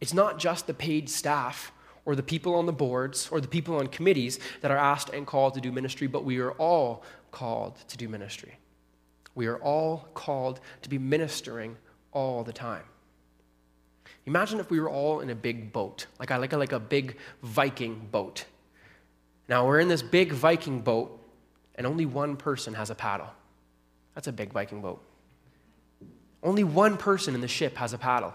It's 0.00 0.14
not 0.14 0.38
just 0.38 0.66
the 0.66 0.74
paid 0.74 1.10
staff 1.10 1.72
or 2.04 2.14
the 2.14 2.22
people 2.22 2.54
on 2.54 2.66
the 2.66 2.72
boards 2.72 3.28
or 3.30 3.40
the 3.40 3.48
people 3.48 3.76
on 3.76 3.88
committees 3.88 4.38
that 4.60 4.70
are 4.70 4.76
asked 4.76 5.10
and 5.10 5.26
called 5.26 5.54
to 5.54 5.60
do 5.60 5.72
ministry, 5.72 6.06
but 6.06 6.24
we 6.24 6.38
are 6.38 6.52
all 6.52 7.02
called 7.30 7.76
to 7.88 7.96
do 7.96 8.08
ministry. 8.08 8.58
We 9.34 9.46
are 9.46 9.58
all 9.58 10.08
called 10.14 10.60
to 10.82 10.88
be 10.88 10.98
ministering 10.98 11.76
all 12.12 12.44
the 12.44 12.52
time. 12.52 12.84
Imagine 14.26 14.58
if 14.58 14.70
we 14.70 14.80
were 14.80 14.88
all 14.88 15.20
in 15.20 15.30
a 15.30 15.34
big 15.34 15.72
boat, 15.72 16.06
like 16.18 16.30
a, 16.30 16.38
like 16.38 16.52
a, 16.52 16.56
like 16.56 16.72
a 16.72 16.80
big 16.80 17.16
Viking 17.42 18.08
boat. 18.10 18.46
Now 19.48 19.66
we're 19.66 19.80
in 19.80 19.88
this 19.88 20.02
big 20.02 20.32
Viking 20.32 20.80
boat, 20.80 21.20
and 21.74 21.86
only 21.86 22.06
one 22.06 22.36
person 22.36 22.74
has 22.74 22.90
a 22.90 22.94
paddle. 22.94 23.28
That's 24.14 24.28
a 24.28 24.32
big 24.32 24.52
Viking 24.52 24.80
boat. 24.80 25.02
Only 26.42 26.64
one 26.64 26.96
person 26.96 27.34
in 27.34 27.40
the 27.40 27.48
ship 27.48 27.76
has 27.76 27.92
a 27.92 27.98
paddle. 27.98 28.32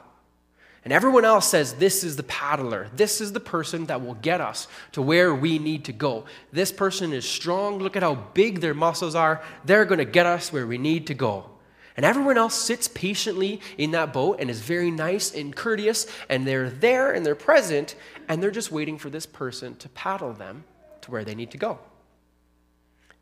And 0.83 0.93
everyone 0.93 1.25
else 1.25 1.47
says, 1.47 1.73
This 1.73 2.03
is 2.03 2.15
the 2.15 2.23
paddler. 2.23 2.89
This 2.95 3.19
is 3.21 3.33
the 3.33 3.39
person 3.39 3.85
that 3.87 4.03
will 4.03 4.15
get 4.15 4.41
us 4.41 4.67
to 4.93 5.01
where 5.01 5.35
we 5.35 5.59
need 5.59 5.85
to 5.85 5.93
go. 5.93 6.25
This 6.51 6.71
person 6.71 7.13
is 7.13 7.27
strong. 7.27 7.79
Look 7.79 7.95
at 7.95 8.03
how 8.03 8.15
big 8.15 8.61
their 8.61 8.73
muscles 8.73 9.15
are. 9.15 9.43
They're 9.65 9.85
going 9.85 9.99
to 9.99 10.05
get 10.05 10.25
us 10.25 10.53
where 10.53 10.65
we 10.65 10.77
need 10.77 11.07
to 11.07 11.13
go. 11.13 11.49
And 11.97 12.05
everyone 12.05 12.37
else 12.37 12.55
sits 12.55 12.87
patiently 12.87 13.59
in 13.77 13.91
that 13.91 14.13
boat 14.13 14.37
and 14.39 14.49
is 14.49 14.61
very 14.61 14.91
nice 14.91 15.33
and 15.33 15.55
courteous, 15.55 16.07
and 16.29 16.47
they're 16.47 16.69
there 16.69 17.11
and 17.11 17.25
they're 17.25 17.35
present, 17.35 17.95
and 18.27 18.41
they're 18.41 18.51
just 18.51 18.71
waiting 18.71 18.97
for 18.97 19.09
this 19.09 19.25
person 19.25 19.75
to 19.77 19.89
paddle 19.89 20.33
them 20.33 20.63
to 21.01 21.11
where 21.11 21.25
they 21.25 21.35
need 21.35 21.51
to 21.51 21.57
go. 21.57 21.79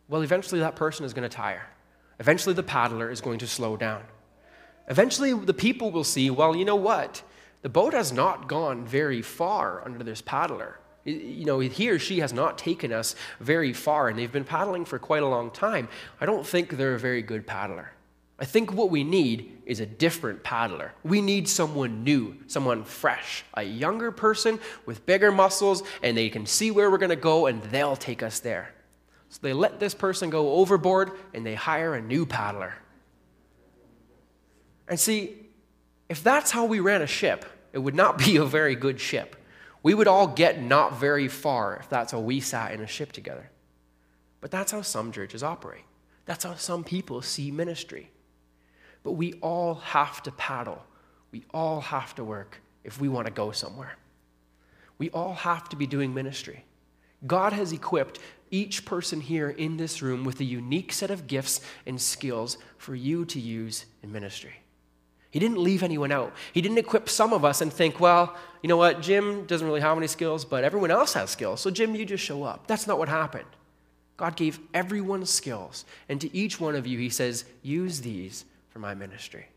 Well, 0.08 0.22
eventually 0.22 0.62
that 0.62 0.76
person 0.76 1.06
is 1.06 1.14
going 1.14 1.28
to 1.28 1.36
tire. 1.36 1.68
Eventually 2.20 2.54
the 2.54 2.64
paddler 2.64 3.10
is 3.10 3.22
going 3.22 3.40
to 3.40 3.48
slow 3.48 3.78
down. 3.78 4.04
Eventually 4.88 5.34
the 5.34 5.54
people 5.54 5.92
will 5.92 6.04
see, 6.04 6.30
well, 6.30 6.56
you 6.56 6.66
know 6.66 6.76
what? 6.76 7.22
The 7.62 7.70
boat 7.70 7.94
has 7.94 8.14
not 8.14 8.48
gone 8.48 8.86
very 8.86 9.22
far 9.22 9.84
under 9.84 10.04
this 10.04 10.22
paddler. 10.22 10.80
You 11.04 11.46
know, 11.46 11.60
he 11.60 11.90
or 11.90 12.00
she 12.00 12.20
has 12.20 12.34
not 12.34 12.58
taken 12.58 12.92
us 12.92 13.16
very 13.40 13.74
far, 13.74 14.10
and 14.10 14.20
they've 14.20 14.32
been 14.32 14.44
paddling 14.44 14.86
for 14.86 15.00
quite 15.00 15.24
a 15.24 15.28
long 15.28 15.52
time. 15.52 15.88
I 16.22 16.26
don't 16.26 16.46
think 16.46 16.72
they're 16.72 16.96
a 16.96 17.00
very 17.00 17.22
good 17.22 17.48
paddler. 17.48 17.92
I 18.40 18.46
think 18.46 18.72
what 18.72 18.92
we 18.92 19.04
need 19.04 19.62
is 19.66 19.80
a 19.80 19.86
different 19.86 20.44
paddler. 20.44 20.94
We 21.04 21.22
need 21.22 21.50
someone 21.50 22.04
new, 22.04 22.36
someone 22.46 22.84
fresh, 22.84 23.44
a 23.56 23.64
younger 23.64 24.12
person 24.12 24.60
with 24.86 25.06
bigger 25.06 25.32
muscles, 25.32 25.82
and 26.04 26.16
they 26.16 26.30
can 26.30 26.46
see 26.46 26.70
where 26.70 26.92
we're 26.92 27.00
going 27.00 27.10
to 27.10 27.16
go, 27.16 27.48
and 27.48 27.64
they'll 27.64 27.96
take 27.96 28.22
us 28.22 28.40
there. 28.40 28.74
So 29.30 29.40
they 29.42 29.54
let 29.54 29.80
this 29.80 29.96
person 29.96 30.30
go 30.30 30.54
overboard, 30.54 31.12
and 31.34 31.44
they 31.46 31.56
hire 31.56 31.96
a 31.96 32.02
new 32.02 32.26
paddler. 32.28 32.76
And 34.88 35.00
see, 35.00 35.36
if 36.08 36.24
that's 36.24 36.52
how 36.52 36.66
we 36.66 36.80
ran 36.80 37.02
a 37.02 37.08
ship, 37.08 37.44
it 37.74 37.80
would 37.80 37.96
not 37.96 38.18
be 38.26 38.38
a 38.38 38.46
very 38.46 38.76
good 38.76 39.00
ship. 39.00 39.36
We 39.82 39.96
would 39.96 40.08
all 40.08 40.28
get 40.28 40.62
not 40.62 41.00
very 41.00 41.28
far 41.28 41.78
if 41.78 41.90
that's 41.90 42.12
how 42.12 42.20
we 42.20 42.40
sat 42.40 42.72
in 42.72 42.82
a 42.82 42.88
ship 42.88 43.12
together. 43.12 43.50
But 44.42 44.52
that's 44.52 44.72
how 44.72 44.84
some 44.84 45.12
churches 45.12 45.42
operate. 45.42 45.84
That's 46.26 46.44
how 46.44 46.56
some 46.56 46.84
people 46.84 47.22
see 47.22 47.52
ministry. 47.52 48.12
But 49.08 49.14
we 49.14 49.36
all 49.36 49.76
have 49.76 50.22
to 50.24 50.34
paddle. 50.34 50.84
We 51.32 51.46
all 51.54 51.80
have 51.80 52.14
to 52.16 52.26
work 52.26 52.60
if 52.84 53.00
we 53.00 53.08
want 53.08 53.26
to 53.26 53.32
go 53.32 53.54
somewhere. 53.54 53.96
We 54.98 55.10
all 55.12 55.34
have 55.34 55.70
to 55.70 55.78
be 55.78 55.88
doing 55.88 56.14
ministry. 56.14 56.66
God 57.26 57.54
has 57.54 57.72
equipped 57.72 58.20
each 58.52 58.84
person 58.84 59.22
here 59.22 59.50
in 59.50 59.78
this 59.78 60.02
room 60.02 60.26
with 60.26 60.42
a 60.42 60.44
unique 60.44 60.92
set 60.92 61.10
of 61.10 61.26
gifts 61.26 61.62
and 61.86 62.02
skills 62.02 62.58
for 62.78 62.96
you 62.96 63.24
to 63.24 63.40
use 63.40 63.86
in 64.04 64.12
ministry. 64.12 64.56
He 65.32 65.40
didn't 65.40 65.64
leave 65.64 65.84
anyone 65.84 66.12
out. 66.12 66.34
He 66.52 66.62
didn't 66.62 66.78
equip 66.78 67.08
some 67.08 67.32
of 67.32 67.46
us 67.46 67.62
and 67.62 67.72
think, 67.72 68.02
well, 68.02 68.36
you 68.62 68.68
know 68.68 68.76
what, 68.76 69.02
Jim 69.02 69.46
doesn't 69.46 69.66
really 69.66 69.80
have 69.80 69.96
any 69.96 70.08
skills, 70.08 70.44
but 70.44 70.66
everyone 70.66 70.92
else 70.92 71.14
has 71.14 71.30
skills. 71.30 71.62
So, 71.62 71.72
Jim, 71.72 71.96
you 71.96 72.06
just 72.06 72.26
show 72.26 72.44
up. 72.44 72.68
That's 72.68 72.88
not 72.88 73.00
what 73.00 73.08
happened. 73.08 73.48
God 74.18 74.36
gave 74.36 74.60
everyone 74.74 75.26
skills. 75.26 75.86
And 76.10 76.20
to 76.20 76.36
each 76.36 76.60
one 76.60 76.76
of 76.76 76.86
you, 76.86 77.00
He 77.00 77.10
says, 77.10 77.46
use 77.64 78.02
these 78.02 78.44
for 78.78 78.82
my 78.82 78.94
ministry. 78.94 79.48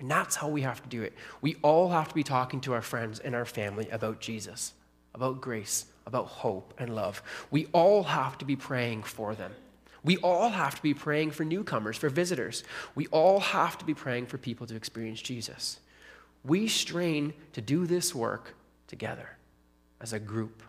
And 0.00 0.10
that's 0.10 0.36
how 0.36 0.48
we 0.48 0.62
have 0.62 0.82
to 0.82 0.88
do 0.88 1.02
it. 1.02 1.12
We 1.42 1.56
all 1.60 1.90
have 1.90 2.08
to 2.08 2.14
be 2.14 2.22
talking 2.22 2.62
to 2.62 2.72
our 2.72 2.80
friends 2.80 3.18
and 3.18 3.34
our 3.34 3.44
family 3.44 3.90
about 3.90 4.20
Jesus, 4.20 4.72
about 5.14 5.42
grace, 5.42 5.84
about 6.06 6.28
hope 6.28 6.72
and 6.78 6.94
love. 6.94 7.22
We 7.50 7.66
all 7.74 8.04
have 8.04 8.38
to 8.38 8.46
be 8.46 8.56
praying 8.56 9.02
for 9.02 9.34
them. 9.34 9.52
We 10.02 10.16
all 10.18 10.48
have 10.48 10.76
to 10.76 10.82
be 10.82 10.94
praying 10.94 11.32
for 11.32 11.44
newcomers, 11.44 11.98
for 11.98 12.08
visitors. 12.08 12.64
We 12.94 13.06
all 13.08 13.38
have 13.38 13.76
to 13.78 13.84
be 13.84 13.92
praying 13.92 14.28
for 14.28 14.38
people 14.38 14.66
to 14.68 14.76
experience 14.76 15.20
Jesus. 15.20 15.78
We 16.42 16.68
strain 16.68 17.34
to 17.52 17.60
do 17.60 17.86
this 17.86 18.14
work 18.14 18.54
together 18.86 19.28
as 20.00 20.14
a 20.14 20.18
group, 20.18 20.62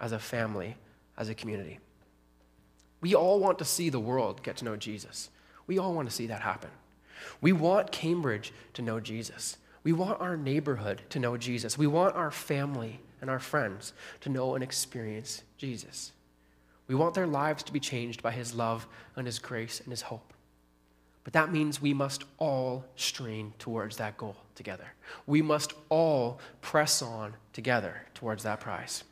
as 0.00 0.12
a 0.12 0.18
family, 0.18 0.76
as 1.18 1.28
a 1.28 1.34
community. 1.34 1.80
We 3.02 3.14
all 3.14 3.40
want 3.40 3.58
to 3.58 3.66
see 3.66 3.90
the 3.90 4.00
world 4.00 4.42
get 4.42 4.56
to 4.58 4.64
know 4.64 4.76
Jesus. 4.76 5.28
We 5.66 5.78
all 5.78 5.92
want 5.92 6.08
to 6.08 6.14
see 6.14 6.28
that 6.28 6.40
happen. 6.40 6.70
We 7.40 7.52
want 7.52 7.92
Cambridge 7.92 8.52
to 8.74 8.82
know 8.82 9.00
Jesus. 9.00 9.56
We 9.82 9.92
want 9.92 10.20
our 10.20 10.36
neighborhood 10.36 11.02
to 11.10 11.18
know 11.18 11.36
Jesus. 11.36 11.76
We 11.76 11.86
want 11.86 12.16
our 12.16 12.30
family 12.30 13.00
and 13.20 13.30
our 13.30 13.38
friends 13.38 13.92
to 14.20 14.28
know 14.28 14.54
and 14.54 14.64
experience 14.64 15.42
Jesus. 15.58 16.12
We 16.86 16.94
want 16.94 17.14
their 17.14 17.26
lives 17.26 17.62
to 17.64 17.72
be 17.72 17.80
changed 17.80 18.22
by 18.22 18.32
his 18.32 18.54
love 18.54 18.86
and 19.16 19.26
his 19.26 19.38
grace 19.38 19.80
and 19.80 19.90
his 19.90 20.02
hope. 20.02 20.32
But 21.24 21.32
that 21.32 21.50
means 21.50 21.80
we 21.80 21.94
must 21.94 22.24
all 22.38 22.84
strain 22.96 23.54
towards 23.58 23.96
that 23.96 24.18
goal 24.18 24.36
together. 24.54 24.92
We 25.26 25.40
must 25.40 25.72
all 25.88 26.38
press 26.60 27.00
on 27.00 27.34
together 27.54 28.02
towards 28.12 28.42
that 28.42 28.60
prize. 28.60 29.04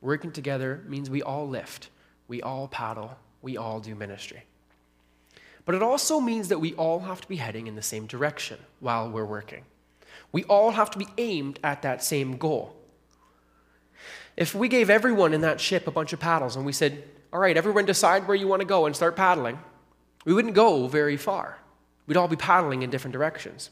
Working 0.00 0.32
together 0.32 0.82
means 0.88 1.08
we 1.08 1.22
all 1.22 1.48
lift, 1.48 1.88
we 2.26 2.42
all 2.42 2.66
paddle, 2.66 3.16
we 3.42 3.56
all 3.56 3.78
do 3.78 3.94
ministry. 3.94 4.42
But 5.64 5.74
it 5.74 5.82
also 5.82 6.20
means 6.20 6.48
that 6.48 6.60
we 6.60 6.74
all 6.74 7.00
have 7.00 7.20
to 7.20 7.28
be 7.28 7.36
heading 7.36 7.66
in 7.66 7.74
the 7.74 7.82
same 7.82 8.06
direction 8.06 8.58
while 8.80 9.10
we're 9.10 9.24
working. 9.24 9.64
We 10.30 10.44
all 10.44 10.72
have 10.72 10.90
to 10.90 10.98
be 10.98 11.06
aimed 11.16 11.58
at 11.62 11.82
that 11.82 12.02
same 12.02 12.36
goal. 12.36 12.76
If 14.36 14.54
we 14.54 14.68
gave 14.68 14.90
everyone 14.90 15.32
in 15.32 15.42
that 15.42 15.60
ship 15.60 15.86
a 15.86 15.92
bunch 15.92 16.12
of 16.12 16.20
paddles 16.20 16.56
and 16.56 16.66
we 16.66 16.72
said, 16.72 17.04
all 17.32 17.40
right, 17.40 17.56
everyone 17.56 17.84
decide 17.84 18.26
where 18.26 18.36
you 18.36 18.48
want 18.48 18.60
to 18.60 18.66
go 18.66 18.86
and 18.86 18.94
start 18.94 19.16
paddling, 19.16 19.58
we 20.24 20.34
wouldn't 20.34 20.54
go 20.54 20.88
very 20.88 21.16
far. 21.16 21.58
We'd 22.06 22.16
all 22.16 22.28
be 22.28 22.36
paddling 22.36 22.82
in 22.82 22.90
different 22.90 23.12
directions. 23.12 23.70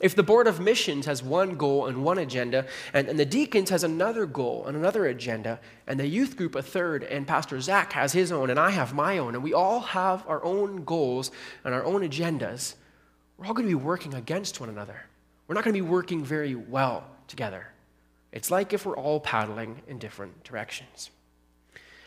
If 0.00 0.16
the 0.16 0.22
Board 0.22 0.46
of 0.46 0.58
Missions 0.58 1.06
has 1.06 1.22
one 1.22 1.56
goal 1.56 1.86
and 1.86 2.02
one 2.02 2.18
agenda, 2.18 2.66
and, 2.92 3.08
and, 3.08 3.18
the 3.18 3.24
deacons 3.24 3.70
has 3.70 3.84
another 3.84 4.26
goal 4.26 4.66
and 4.66 4.76
another 4.76 5.06
agenda, 5.06 5.60
and 5.86 6.00
the 6.00 6.06
youth 6.06 6.36
group 6.36 6.54
a 6.54 6.62
third, 6.62 7.04
and 7.04 7.26
Pastor 7.26 7.60
Zach 7.60 7.92
has 7.92 8.12
his 8.12 8.32
own, 8.32 8.50
and 8.50 8.58
I 8.58 8.70
have 8.70 8.94
my 8.94 9.18
own, 9.18 9.34
and 9.34 9.44
we 9.44 9.52
all 9.52 9.80
have 9.80 10.26
our 10.26 10.42
own 10.44 10.84
goals 10.84 11.30
and 11.64 11.74
our 11.74 11.84
own 11.84 12.00
agendas, 12.00 12.74
we're 13.36 13.46
all 13.46 13.54
going 13.54 13.68
to 13.68 13.76
be 13.76 13.82
working 13.82 14.14
against 14.14 14.60
one 14.60 14.68
another. 14.68 15.02
We're 15.46 15.54
not 15.54 15.64
going 15.64 15.74
to 15.74 15.82
be 15.82 15.88
working 15.88 16.24
very 16.24 16.54
well 16.54 17.04
together. 17.28 17.66
It's 18.32 18.50
like 18.50 18.72
if 18.72 18.86
we're 18.86 18.96
all 18.96 19.20
paddling 19.20 19.82
in 19.86 19.98
different 19.98 20.42
directions. 20.44 21.10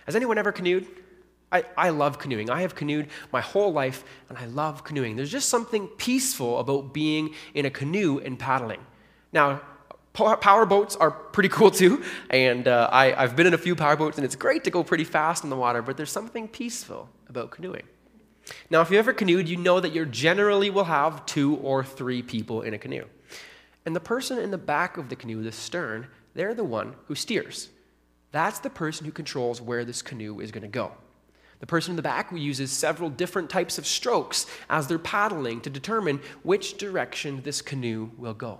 Has 0.05 0.15
anyone 0.15 0.37
ever 0.37 0.51
canoed? 0.51 0.87
I, 1.55 1.63
I 1.77 1.89
love 1.89 2.19
canoeing. 2.19 2.49
I 2.49 2.61
have 2.61 2.75
canoed 2.75 3.07
my 3.31 3.39
whole 3.39 3.71
life, 3.71 4.03
and 4.27 4.37
I 4.37 4.45
love 4.45 4.83
canoeing. 4.83 5.15
There's 5.15 5.31
just 5.31 5.47
something 5.47 5.87
peaceful 5.87 6.59
about 6.59 6.93
being 6.93 7.33
in 7.53 7.65
a 7.65 7.69
canoe 7.69 8.19
and 8.19 8.37
paddling. 8.37 8.81
Now, 9.31 9.61
power 10.13 10.65
boats 10.65 10.97
are 10.97 11.11
pretty 11.11 11.49
cool 11.49 11.71
too, 11.71 12.03
and 12.29 12.67
uh, 12.67 12.89
I, 12.91 13.13
I've 13.13 13.35
been 13.37 13.47
in 13.47 13.53
a 13.53 13.57
few 13.57 13.75
power 13.75 13.95
boats, 13.95 14.17
and 14.17 14.25
it's 14.25 14.35
great 14.35 14.65
to 14.65 14.71
go 14.71 14.83
pretty 14.83 15.05
fast 15.05 15.45
in 15.45 15.49
the 15.49 15.55
water, 15.55 15.81
but 15.81 15.95
there's 15.95 16.11
something 16.11 16.47
peaceful 16.47 17.09
about 17.29 17.51
canoeing. 17.51 17.87
Now, 18.69 18.81
if 18.81 18.91
you 18.91 18.99
ever 18.99 19.13
canoed, 19.13 19.47
you 19.47 19.57
know 19.57 19.79
that 19.79 19.93
you 19.93 20.05
generally 20.05 20.69
will 20.69 20.83
have 20.83 21.25
two 21.25 21.55
or 21.57 21.83
three 21.83 22.21
people 22.21 22.63
in 22.63 22.73
a 22.73 22.77
canoe. 22.77 23.05
And 23.85 23.95
the 23.95 24.01
person 24.01 24.39
in 24.39 24.51
the 24.51 24.57
back 24.57 24.97
of 24.97 25.07
the 25.09 25.15
canoe, 25.15 25.41
the 25.41 25.51
stern, 25.51 26.07
they're 26.33 26.53
the 26.53 26.63
one 26.65 26.95
who 27.07 27.15
steers. 27.15 27.69
That's 28.31 28.59
the 28.59 28.69
person 28.69 29.05
who 29.05 29.11
controls 29.13 29.61
where 29.61 29.85
this 29.85 30.01
canoe 30.01 30.41
is 30.41 30.51
going 30.51 30.63
to 30.63 30.67
go. 30.67 30.91
The 31.59 31.65
person 31.65 31.91
in 31.91 31.95
the 31.95 32.01
back 32.01 32.31
uses 32.31 32.71
several 32.71 33.09
different 33.09 33.49
types 33.49 33.77
of 33.77 33.87
strokes 33.87 34.45
as 34.69 34.87
they're 34.87 34.99
paddling 34.99 35.61
to 35.61 35.69
determine 35.69 36.19
which 36.43 36.77
direction 36.77 37.41
this 37.43 37.61
canoe 37.61 38.11
will 38.17 38.33
go. 38.33 38.59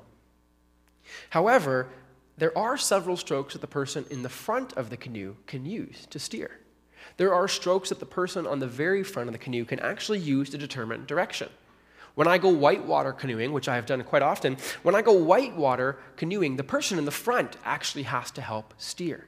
However, 1.30 1.90
there 2.38 2.58
are 2.58 2.78
several 2.78 3.18
strokes 3.18 3.54
that 3.54 3.62
the 3.62 3.68
person 3.68 4.06
in 4.10 4.24
the 4.24 4.30
front 4.30 4.74
of 4.74 4.90
the 4.90 4.98
canoe 4.98 5.36
can 5.46 5.66
use 5.66 6.06
to 6.10 6.20
steer. 6.20 6.60
There 7.18 7.34
are 7.34 7.48
strokes 7.48 7.90
that 7.90 8.00
the 8.00 8.06
person 8.06 8.48
on 8.48 8.60
the 8.60 8.68
very 8.68 9.04
front 9.04 9.30
of 9.30 9.34
the 9.34 9.40
canoe 9.40 9.66
can 9.66 9.80
actually 9.80 10.20
use 10.20 10.50
to 10.50 10.58
determine 10.58 11.06
direction. 11.06 11.50
When 12.16 12.28
I 12.28 12.38
go 12.38 12.50
whitewater 12.50 13.12
canoeing, 13.12 13.52
which 13.52 13.68
I 13.68 13.76
have 13.76 13.86
done 13.86 14.04
quite 14.04 14.22
often, 14.22 14.58
when 14.84 14.96
I 14.96 15.02
go 15.02 15.12
whitewater 15.12 15.98
canoeing, 16.16 16.56
the 16.56 16.64
person 16.64 16.98
in 16.98 17.06
the 17.06 17.12
front 17.12 17.58
actually 17.66 18.04
has 18.04 18.32
to 18.32 18.42
help 18.42 18.74
steer 18.78 19.28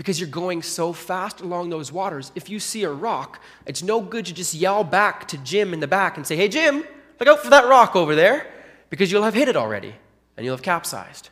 because 0.00 0.18
you're 0.18 0.30
going 0.30 0.62
so 0.62 0.94
fast 0.94 1.42
along 1.42 1.68
those 1.68 1.92
waters. 1.92 2.32
If 2.34 2.48
you 2.48 2.58
see 2.58 2.84
a 2.84 2.90
rock, 2.90 3.38
it's 3.66 3.82
no 3.82 4.00
good 4.00 4.24
to 4.24 4.32
just 4.32 4.54
yell 4.54 4.82
back 4.82 5.28
to 5.28 5.36
Jim 5.36 5.74
in 5.74 5.80
the 5.80 5.86
back 5.86 6.16
and 6.16 6.26
say, 6.26 6.36
Hey, 6.36 6.48
Jim, 6.48 6.84
look 7.18 7.28
out 7.28 7.40
for 7.40 7.50
that 7.50 7.68
rock 7.68 7.94
over 7.94 8.14
there, 8.14 8.50
because 8.88 9.12
you'll 9.12 9.24
have 9.24 9.34
hit 9.34 9.46
it 9.46 9.56
already 9.56 9.94
and 10.38 10.46
you'll 10.46 10.56
have 10.56 10.62
capsized. 10.62 11.28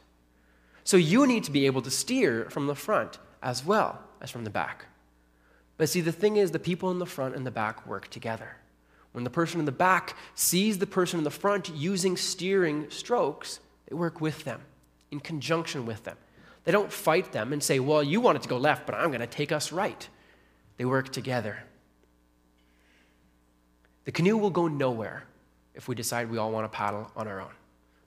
So 0.84 0.98
you 0.98 1.26
need 1.26 1.44
to 1.44 1.50
be 1.50 1.64
able 1.64 1.80
to 1.80 1.90
steer 1.90 2.46
from 2.50 2.66
the 2.66 2.74
front 2.74 3.18
as 3.42 3.64
well 3.64 4.00
as 4.20 4.30
from 4.30 4.44
the 4.44 4.50
back. 4.50 4.84
But 5.78 5.88
see, 5.88 6.02
the 6.02 6.12
thing 6.12 6.36
is, 6.36 6.50
the 6.50 6.58
people 6.58 6.90
in 6.90 6.98
the 6.98 7.06
front 7.06 7.36
and 7.36 7.46
the 7.46 7.50
back 7.50 7.86
work 7.86 8.10
together. 8.10 8.56
When 9.12 9.24
the 9.24 9.30
person 9.30 9.60
in 9.60 9.64
the 9.64 9.72
back 9.72 10.14
sees 10.34 10.76
the 10.76 10.86
person 10.86 11.16
in 11.16 11.24
the 11.24 11.30
front 11.30 11.70
using 11.74 12.18
steering 12.18 12.90
strokes, 12.90 13.60
they 13.88 13.94
work 13.94 14.20
with 14.20 14.44
them, 14.44 14.60
in 15.10 15.20
conjunction 15.20 15.86
with 15.86 16.04
them. 16.04 16.18
They 16.68 16.72
don't 16.72 16.92
fight 16.92 17.32
them 17.32 17.54
and 17.54 17.62
say, 17.62 17.80
Well, 17.80 18.02
you 18.02 18.20
wanted 18.20 18.42
to 18.42 18.48
go 18.50 18.58
left, 18.58 18.84
but 18.84 18.94
I'm 18.94 19.08
going 19.08 19.20
to 19.20 19.26
take 19.26 19.52
us 19.52 19.72
right. 19.72 20.06
They 20.76 20.84
work 20.84 21.10
together. 21.10 21.60
The 24.04 24.12
canoe 24.12 24.36
will 24.36 24.50
go 24.50 24.68
nowhere 24.68 25.24
if 25.74 25.88
we 25.88 25.94
decide 25.94 26.30
we 26.30 26.36
all 26.36 26.52
want 26.52 26.70
to 26.70 26.76
paddle 26.76 27.10
on 27.16 27.26
our 27.26 27.40
own. 27.40 27.52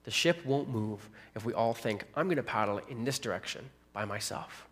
The 0.04 0.12
ship 0.12 0.46
won't 0.46 0.68
move 0.68 1.10
if 1.34 1.44
we 1.44 1.52
all 1.52 1.74
think, 1.74 2.04
I'm 2.14 2.26
going 2.26 2.36
to 2.36 2.44
paddle 2.44 2.80
in 2.88 3.02
this 3.02 3.18
direction 3.18 3.68
by 3.92 4.04
myself. 4.04 4.68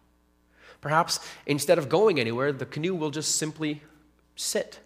Perhaps 0.80 1.18
instead 1.46 1.76
of 1.76 1.88
going 1.88 2.20
anywhere, 2.20 2.52
the 2.52 2.66
canoe 2.66 2.94
will 2.94 3.10
just 3.10 3.38
simply 3.38 3.82
sit. 4.36 4.78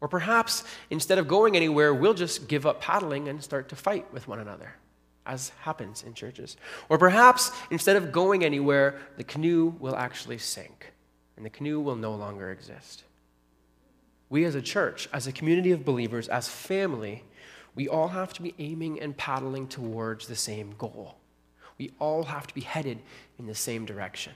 Or 0.00 0.08
perhaps 0.08 0.64
instead 0.88 1.18
of 1.18 1.28
going 1.28 1.56
anywhere, 1.56 1.92
we'll 1.92 2.14
just 2.14 2.48
give 2.48 2.64
up 2.64 2.80
paddling 2.80 3.28
and 3.28 3.44
start 3.44 3.68
to 3.68 3.76
fight 3.76 4.10
with 4.14 4.26
one 4.28 4.40
another 4.40 4.76
as 5.26 5.50
happens 5.60 6.02
in 6.02 6.14
churches. 6.14 6.56
Or 6.88 6.98
perhaps 6.98 7.52
instead 7.70 7.96
of 7.96 8.12
going 8.12 8.44
anywhere, 8.44 9.00
the 9.16 9.24
canoe 9.24 9.74
will 9.78 9.96
actually 9.96 10.38
sink 10.38 10.92
and 11.36 11.44
the 11.44 11.50
canoe 11.50 11.80
will 11.80 11.96
no 11.96 12.14
longer 12.14 12.50
exist. 12.50 13.04
We 14.28 14.44
as 14.44 14.54
a 14.54 14.62
church, 14.62 15.08
as 15.12 15.26
a 15.26 15.32
community 15.32 15.72
of 15.72 15.84
believers, 15.84 16.28
as 16.28 16.48
family, 16.48 17.24
we 17.74 17.88
all 17.88 18.08
have 18.08 18.32
to 18.34 18.42
be 18.42 18.54
aiming 18.58 19.00
and 19.00 19.16
paddling 19.16 19.66
towards 19.66 20.26
the 20.26 20.36
same 20.36 20.74
goal. 20.78 21.16
We 21.78 21.92
all 21.98 22.24
have 22.24 22.46
to 22.46 22.54
be 22.54 22.60
headed 22.60 22.98
in 23.38 23.46
the 23.46 23.54
same 23.54 23.84
direction. 23.84 24.34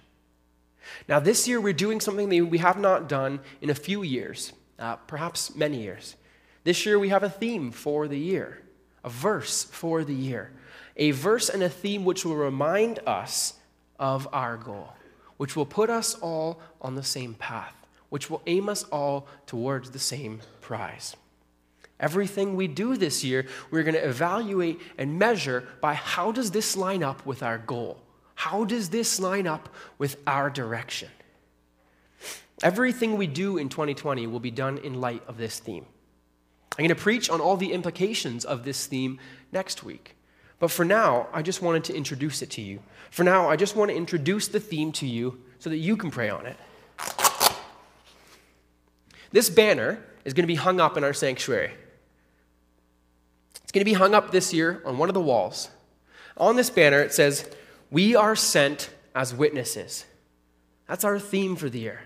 Now, 1.09 1.21
this 1.21 1.47
year 1.47 1.61
we're 1.61 1.73
doing 1.73 2.01
something 2.01 2.29
that 2.29 2.47
we 2.47 2.59
have 2.59 2.79
not 2.79 3.09
done 3.09 3.41
in 3.61 3.71
a 3.71 3.75
few 3.75 4.03
years, 4.03 4.53
uh, 4.79 4.97
perhaps 4.97 5.55
many 5.55 5.83
years. 5.83 6.17
This 6.65 6.87
year 6.87 6.99
we 6.99 7.11
have 7.11 7.23
a 7.23 7.31
theme 7.31 7.71
for 7.71 8.09
the 8.09 8.19
year, 8.19 8.63
a 9.03 9.11
verse 9.11 9.65
for 9.65 10.05
the 10.05 10.15
year 10.15 10.53
a 10.97 11.11
verse 11.11 11.49
and 11.49 11.63
a 11.63 11.69
theme 11.69 12.05
which 12.05 12.25
will 12.25 12.37
remind 12.37 13.01
us 13.07 13.55
of 13.99 14.29
our 14.33 14.57
goal, 14.57 14.93
which 15.37 15.57
will 15.57 15.67
put 15.67 15.91
us 15.91 16.15
all 16.17 16.61
on 16.81 16.95
the 16.95 17.03
same 17.03 17.35
path, 17.35 17.75
which 18.09 18.31
will 18.31 18.43
aim 18.47 18.69
us 18.69 18.85
all 18.85 19.27
towards 19.47 19.91
the 19.91 19.99
same 19.99 20.41
prize. 20.61 21.17
Everything 22.01 22.57
we 22.57 22.67
do 22.67 22.97
this 22.97 23.23
year, 23.23 23.47
we're 23.71 23.83
going 23.83 23.95
to 23.95 24.09
evaluate 24.09 24.81
and 24.99 25.19
measure 25.19 25.67
by 25.81 25.95
how 25.95 26.33
does 26.33 26.51
this 26.51 26.77
line 26.77 27.03
up 27.03 27.25
with 27.25 27.43
our 27.43 27.59
goal? 27.59 28.01
How 28.35 28.65
does 28.65 28.91
this 28.91 29.21
line 29.21 29.47
up 29.47 29.69
with 29.97 30.17
our 30.27 30.51
direction? 30.51 31.09
Everything 32.63 33.17
we 33.17 33.27
do 33.27 33.59
in 33.59 33.69
2020 33.69 34.27
will 34.27 34.41
be 34.41 34.51
done 34.51 34.79
in 34.79 35.01
light 35.01 35.23
of 35.29 35.39
this 35.39 35.59
theme. 35.59 35.87
I'm 36.73 36.85
going 36.85 36.89
to 36.89 36.95
preach 36.97 37.31
on 37.31 37.41
all 37.41 37.57
the 37.57 37.73
implications 37.73 38.45
of 38.45 38.65
this 38.65 38.87
theme 38.87 39.21
next 39.53 39.85
week. 39.85 40.17
But 40.59 40.71
for 40.71 40.85
now, 40.85 41.29
I 41.33 41.43
just 41.43 41.63
wanted 41.63 41.85
to 41.85 41.97
introduce 41.97 42.43
it 42.43 42.51
to 42.51 42.63
you. 42.63 42.81
For 43.11 43.25
now, 43.25 43.49
I 43.49 43.57
just 43.57 43.77
want 43.77 43.91
to 43.91 43.97
introduce 43.97 44.49
the 44.49 44.61
theme 44.61 44.93
to 44.93 45.07
you 45.07 45.41
so 45.59 45.71
that 45.71 45.79
you 45.79 45.97
can 45.97 46.11
pray 46.11 46.31
on 46.31 46.47
it. 46.47 46.57
This 49.33 49.51
banner 49.51 50.03
is 50.25 50.33
going 50.33 50.45
to 50.45 50.49
be 50.49 50.55
hung 50.55 50.81
up 50.81 50.97
in 50.97 51.05
our 51.05 51.13
sanctuary. 51.13 51.73
It's 53.63 53.73
going 53.73 53.81
to 53.81 53.85
be 53.85 53.95
hung 53.95 54.15
up 54.15 54.31
this 54.31 54.53
year 54.55 54.81
on 54.85 54.99
one 54.99 55.09
of 55.09 55.15
the 55.15 55.21
walls. 55.21 55.71
On 56.37 56.57
this 56.57 56.71
banner, 56.71 57.01
it 57.01 57.13
says, 57.13 57.51
We 57.91 58.15
are 58.15 58.37
sent 58.37 58.91
as 59.15 59.35
witnesses. 59.35 60.05
That's 60.87 61.05
our 61.05 61.19
theme 61.19 61.57
for 61.57 61.69
the 61.69 61.81
year. 61.81 62.03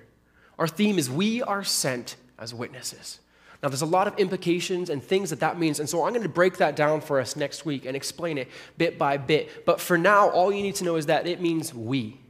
Our 0.58 0.68
theme 0.68 0.98
is 0.98 1.10
We 1.10 1.42
are 1.42 1.64
sent 1.64 2.16
as 2.38 2.54
witnesses. 2.54 3.20
Now, 3.62 3.68
there's 3.68 3.82
a 3.82 3.86
lot 3.86 4.06
of 4.06 4.16
implications 4.18 4.88
and 4.88 5.02
things 5.02 5.30
that 5.30 5.40
that 5.40 5.58
means, 5.58 5.80
and 5.80 5.88
so 5.88 6.04
I'm 6.04 6.12
going 6.12 6.22
to 6.22 6.28
break 6.28 6.58
that 6.58 6.76
down 6.76 7.00
for 7.00 7.18
us 7.18 7.34
next 7.34 7.64
week 7.64 7.86
and 7.86 7.96
explain 7.96 8.38
it 8.38 8.48
bit 8.76 8.98
by 8.98 9.16
bit. 9.16 9.66
But 9.66 9.80
for 9.80 9.98
now, 9.98 10.28
all 10.30 10.52
you 10.52 10.62
need 10.62 10.76
to 10.76 10.84
know 10.84 10.94
is 10.94 11.06
that 11.06 11.26
it 11.26 11.40
means 11.40 11.74
we, 11.74 12.20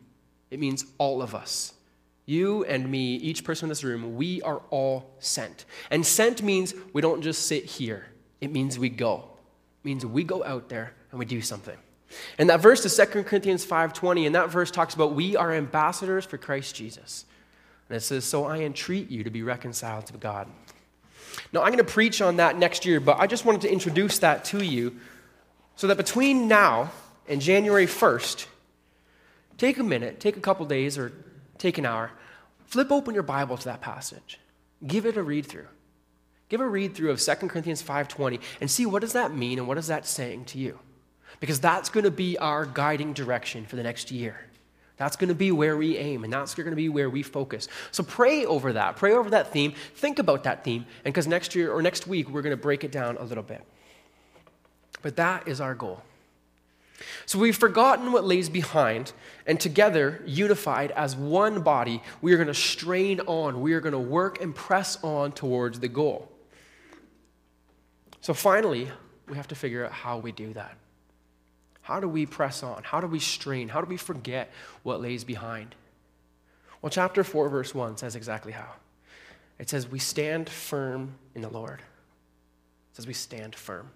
it 0.51 0.59
means 0.59 0.87
all 0.97 1.21
of 1.21 1.35
us. 1.35 1.75
You 2.25 2.65
and 2.65 2.91
me, 2.91 3.17
each 3.17 3.45
person 3.45 3.67
in 3.67 3.69
this 3.69 3.85
room, 3.85 4.17
we 4.17 4.41
are 4.43 4.63
all 4.71 5.11
sent. 5.19 5.67
And 5.91 6.05
sent 6.05 6.43
means 6.43 6.75
we 6.93 7.03
don't 7.03 7.21
just 7.21 7.47
sit 7.47 7.65
here, 7.65 8.07
it 8.41 8.51
means 8.51 8.79
we 8.79 8.89
go. 8.89 9.25
It 9.83 9.87
means 9.87 10.07
we 10.07 10.25
go 10.25 10.43
out 10.45 10.69
there 10.69 10.95
and 11.11 11.19
we 11.19 11.27
do 11.27 11.43
something. 11.43 11.77
And 12.39 12.49
that 12.49 12.61
verse 12.61 12.85
is 12.87 12.97
2 12.97 13.25
Corinthians 13.25 13.67
5:20, 13.67 14.25
and 14.27 14.35
that 14.35 14.49
verse 14.49 14.71
talks 14.71 14.95
about 14.95 15.15
we 15.15 15.37
are 15.37 15.53
ambassadors 15.53 16.25
for 16.25 16.39
Christ 16.39 16.75
Jesus. 16.75 17.27
And 17.89 17.97
it 17.97 18.01
says, 18.01 18.25
So 18.25 18.45
I 18.45 18.59
entreat 18.59 19.11
you 19.11 19.25
to 19.25 19.31
be 19.31 19.43
reconciled 19.43 20.07
to 20.07 20.15
God. 20.15 20.49
Now, 21.53 21.61
I'm 21.61 21.69
going 21.69 21.79
to 21.79 21.85
preach 21.85 22.21
on 22.21 22.37
that 22.37 22.59
next 22.59 22.85
year, 22.85 23.01
but 23.01 23.19
I 23.19 23.27
just 23.27 23.45
wanted 23.45 23.63
to 23.63 23.73
introduce 23.73 24.19
that 24.21 24.45
to 24.47 24.65
you 24.65 24.97
so 25.77 25.87
that 25.87 25.97
between 25.97 26.49
now 26.49 26.91
and 27.29 27.41
January 27.41 27.87
1st, 27.87 28.47
take 29.57 29.79
a 29.79 29.83
minute, 29.83 30.21
take 30.21 30.37
a 30.37 30.41
couple 30.41 30.67
days, 30.67 30.99
or 30.99 31.13
take 31.59 31.79
an 31.79 31.87
hour, 31.87 32.11
flip 32.67 32.91
open 32.91 33.15
your 33.15 33.23
Bible 33.23 33.57
to 33.57 33.65
that 33.67 33.81
passage. 33.81 34.39
Give 34.87 35.07
it 35.07 35.17
a 35.17 35.23
read 35.23 35.47
through. 35.47 35.67
Give 36.49 36.61
a 36.61 36.69
read 36.69 36.95
through 36.95 37.11
of 37.11 37.21
2 37.21 37.49
Corinthians 37.49 37.83
5:20 37.83 38.41
and 38.61 38.71
see 38.71 38.87
what 38.87 39.03
does 39.03 39.13
that 39.13 39.35
mean 39.35 39.59
and 39.59 39.69
what 39.69 39.79
is 39.79 39.89
that 39.89 40.07
saying 40.07 40.47
to 40.47 40.59
you? 40.59 40.79
Because 41.41 41.61
that's 41.61 41.91
going 41.91 42.05
to 42.05 42.11
be 42.11 42.39
our 42.39 42.65
guiding 42.65 43.13
direction 43.13 43.67
for 43.67 43.77
the 43.77 43.83
next 43.83 44.11
year. 44.11 44.48
That's 44.99 45.17
going 45.17 45.29
to 45.29 45.35
be 45.35 45.53
where 45.53 45.77
we 45.77 45.97
aim, 45.97 46.25
and 46.25 46.33
that's 46.33 46.55
going 46.55 46.71
to 46.71 46.77
be 46.77 46.89
where 46.89 47.09
we 47.09 47.23
focus. 47.23 47.69
So 47.93 48.03
pray 48.03 48.45
over 48.45 48.73
that. 48.75 48.97
Pray 48.97 49.13
over 49.13 49.31
that 49.31 49.53
theme. 49.53 49.75
Think 49.95 50.19
about 50.19 50.45
that 50.45 50.65
theme, 50.65 50.85
and 51.05 51.15
because 51.15 51.27
next 51.27 51.55
year 51.55 51.73
or 51.73 51.81
next 51.81 52.07
week, 52.07 52.29
we're 52.29 52.43
going 52.43 52.57
to 52.57 52.61
break 52.61 52.85
it 52.85 52.93
down 52.93 53.17
a 53.17 53.25
little 53.25 53.45
bit. 53.45 53.63
But 55.01 55.17
that 55.17 55.47
is 55.47 55.61
our 55.61 55.75
goal. 55.75 56.03
So 57.27 57.39
we've 57.39 57.57
forgotten 57.57 58.11
what 58.11 58.25
lays 58.25 58.49
behind, 58.49 59.13
and 59.47 59.61
together, 59.61 60.21
unified 60.27 60.91
as 60.91 61.15
one 61.15 61.63
body, 61.63 62.03
we 62.21 62.33
are 62.33 62.37
going 62.37 62.49
to 62.49 62.55
strain 62.55 63.21
on. 63.21 63.61
We 63.61 63.75
are 63.75 63.81
going 63.81 63.93
to 63.93 63.99
work 63.99 64.43
and 64.43 64.53
press 64.53 64.99
on 65.05 65.31
towards 65.31 65.79
the 65.79 65.89
goal. 65.89 66.29
So 68.21 68.35
finally, 68.35 68.89
we 69.29 69.37
have 69.37 69.47
to 69.49 69.55
figure 69.55 69.87
out 69.87 69.93
how 69.93 70.19
we 70.19 70.33
do 70.33 70.53
that. 70.55 70.77
How 71.89 72.01
do 72.01 72.07
we 72.07 72.27
press 72.27 72.63
on? 72.63 72.83
How 72.83 73.01
do 73.01 73.07
we 73.07 73.19
strain? 73.19 73.71
How 73.71 73.81
do 73.81 73.87
we 73.87 73.97
forget 73.97 74.51
what 74.83 75.01
lays 75.01 75.25
behind? 75.25 75.75
Well, 76.83 76.91
chapter 76.91 77.25
4, 77.25 77.49
verse 77.49 77.75
1 77.75 77.97
says 77.97 78.15
exactly 78.15 78.53
how. 78.53 78.75
It 79.59 79.71
says, 79.71 79.89
We 79.89 79.99
stand 79.99 80.51
firm 80.51 81.15
in 81.35 81.41
the 81.41 81.49
Lord. 81.49 81.81
It 81.81 82.97
says, 82.97 83.07
We 83.07 83.15
stand 83.15 83.55
firm. 83.55 83.91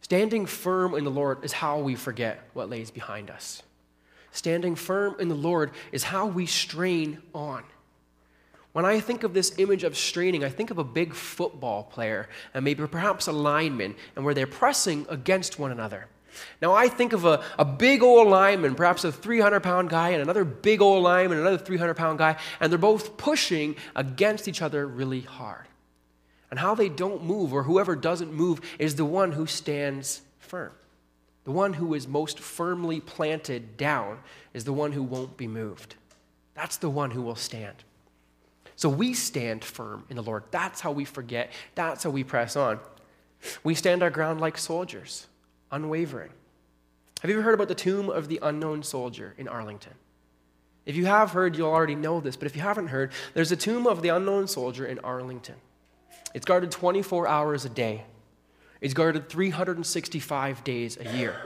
Standing 0.00 0.44
firm 0.44 0.96
in 0.96 1.04
the 1.04 1.10
Lord 1.10 1.44
is 1.44 1.52
how 1.52 1.78
we 1.78 1.94
forget 1.94 2.40
what 2.52 2.68
lays 2.68 2.90
behind 2.90 3.30
us. 3.30 3.62
Standing 4.32 4.74
firm 4.74 5.14
in 5.20 5.28
the 5.28 5.36
Lord 5.36 5.70
is 5.92 6.02
how 6.02 6.26
we 6.26 6.46
strain 6.46 7.22
on. 7.32 7.62
When 8.72 8.84
I 8.84 8.98
think 8.98 9.22
of 9.22 9.34
this 9.34 9.56
image 9.60 9.84
of 9.84 9.96
straining, 9.96 10.42
I 10.42 10.48
think 10.48 10.72
of 10.72 10.78
a 10.78 10.84
big 10.84 11.14
football 11.14 11.84
player 11.84 12.28
and 12.54 12.64
maybe 12.64 12.84
perhaps 12.88 13.28
a 13.28 13.32
lineman, 13.32 13.94
and 14.16 14.24
where 14.24 14.34
they're 14.34 14.48
pressing 14.48 15.06
against 15.08 15.56
one 15.56 15.70
another. 15.70 16.08
Now, 16.60 16.72
I 16.72 16.88
think 16.88 17.12
of 17.12 17.24
a, 17.24 17.42
a 17.58 17.64
big 17.64 18.02
old 18.02 18.28
lineman, 18.28 18.74
perhaps 18.74 19.04
a 19.04 19.12
300 19.12 19.60
pound 19.60 19.90
guy, 19.90 20.10
and 20.10 20.22
another 20.22 20.44
big 20.44 20.80
old 20.80 21.02
lineman, 21.02 21.38
another 21.38 21.58
300 21.58 21.94
pound 21.94 22.18
guy, 22.18 22.36
and 22.60 22.70
they're 22.70 22.78
both 22.78 23.16
pushing 23.16 23.76
against 23.94 24.48
each 24.48 24.62
other 24.62 24.86
really 24.86 25.20
hard. 25.20 25.66
And 26.50 26.58
how 26.58 26.74
they 26.74 26.88
don't 26.88 27.24
move, 27.24 27.52
or 27.52 27.62
whoever 27.62 27.94
doesn't 27.94 28.32
move, 28.32 28.60
is 28.78 28.96
the 28.96 29.04
one 29.04 29.32
who 29.32 29.46
stands 29.46 30.22
firm. 30.38 30.72
The 31.44 31.52
one 31.52 31.74
who 31.74 31.94
is 31.94 32.06
most 32.06 32.38
firmly 32.38 33.00
planted 33.00 33.76
down 33.76 34.18
is 34.52 34.64
the 34.64 34.72
one 34.72 34.92
who 34.92 35.02
won't 35.02 35.36
be 35.36 35.46
moved. 35.46 35.94
That's 36.54 36.76
the 36.76 36.90
one 36.90 37.12
who 37.12 37.22
will 37.22 37.36
stand. 37.36 37.76
So 38.76 38.88
we 38.88 39.14
stand 39.14 39.64
firm 39.64 40.04
in 40.10 40.16
the 40.16 40.22
Lord. 40.22 40.44
That's 40.50 40.80
how 40.80 40.90
we 40.90 41.04
forget. 41.04 41.50
That's 41.74 42.02
how 42.02 42.10
we 42.10 42.24
press 42.24 42.56
on. 42.56 42.80
We 43.62 43.74
stand 43.74 44.02
our 44.02 44.10
ground 44.10 44.40
like 44.40 44.58
soldiers 44.58 45.26
unwavering. 45.70 46.30
Have 47.20 47.30
you 47.30 47.36
ever 47.36 47.42
heard 47.42 47.54
about 47.54 47.68
the 47.68 47.74
tomb 47.74 48.08
of 48.08 48.28
the 48.28 48.38
unknown 48.42 48.82
soldier 48.82 49.34
in 49.36 49.48
Arlington? 49.48 49.94
If 50.86 50.96
you 50.96 51.06
have 51.06 51.32
heard, 51.32 51.56
you'll 51.56 51.68
already 51.68 51.94
know 51.94 52.20
this, 52.20 52.36
but 52.36 52.46
if 52.46 52.56
you 52.56 52.62
haven't 52.62 52.88
heard, 52.88 53.12
there's 53.34 53.52
a 53.52 53.56
tomb 53.56 53.86
of 53.86 54.02
the 54.02 54.08
unknown 54.08 54.48
soldier 54.48 54.86
in 54.86 54.98
Arlington. 55.00 55.56
It's 56.34 56.46
guarded 56.46 56.70
24 56.70 57.26
hours 57.26 57.64
a 57.64 57.68
day. 57.68 58.04
It's 58.80 58.94
guarded 58.94 59.28
365 59.28 60.64
days 60.64 60.96
a 60.98 61.16
year. 61.16 61.36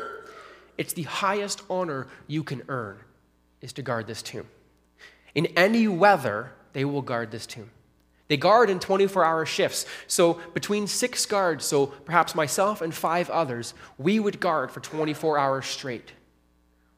It's 0.79 0.93
the 0.93 1.03
highest 1.03 1.63
honor 1.69 2.07
you 2.27 2.45
can 2.45 2.63
earn 2.69 2.99
is 3.61 3.73
to 3.75 3.83
guard 3.83 4.07
this 4.07 4.23
tomb. 4.23 4.47
In 5.35 5.47
any 5.57 5.89
weather, 5.89 6.53
they 6.73 6.85
will 6.85 7.03
guard 7.03 7.31
this 7.31 7.47
tomb. 7.47 7.71
They 8.29 8.37
guard 8.37 8.71
in 8.71 8.81
24 8.81 9.25
hour 9.25 9.45
shifts. 9.45 9.85
So, 10.07 10.41
between 10.55 10.87
six 10.87 11.27
guards, 11.27 11.65
so 11.65 11.87
perhaps 11.87 12.35
myself 12.35 12.81
and 12.81 12.95
five 12.95 13.29
others, 13.29 13.75
we 13.99 14.19
would 14.19 14.41
guard 14.41 14.71
for 14.71 14.81
24 14.81 15.39
hours 15.39 15.67
straight. 15.67 16.13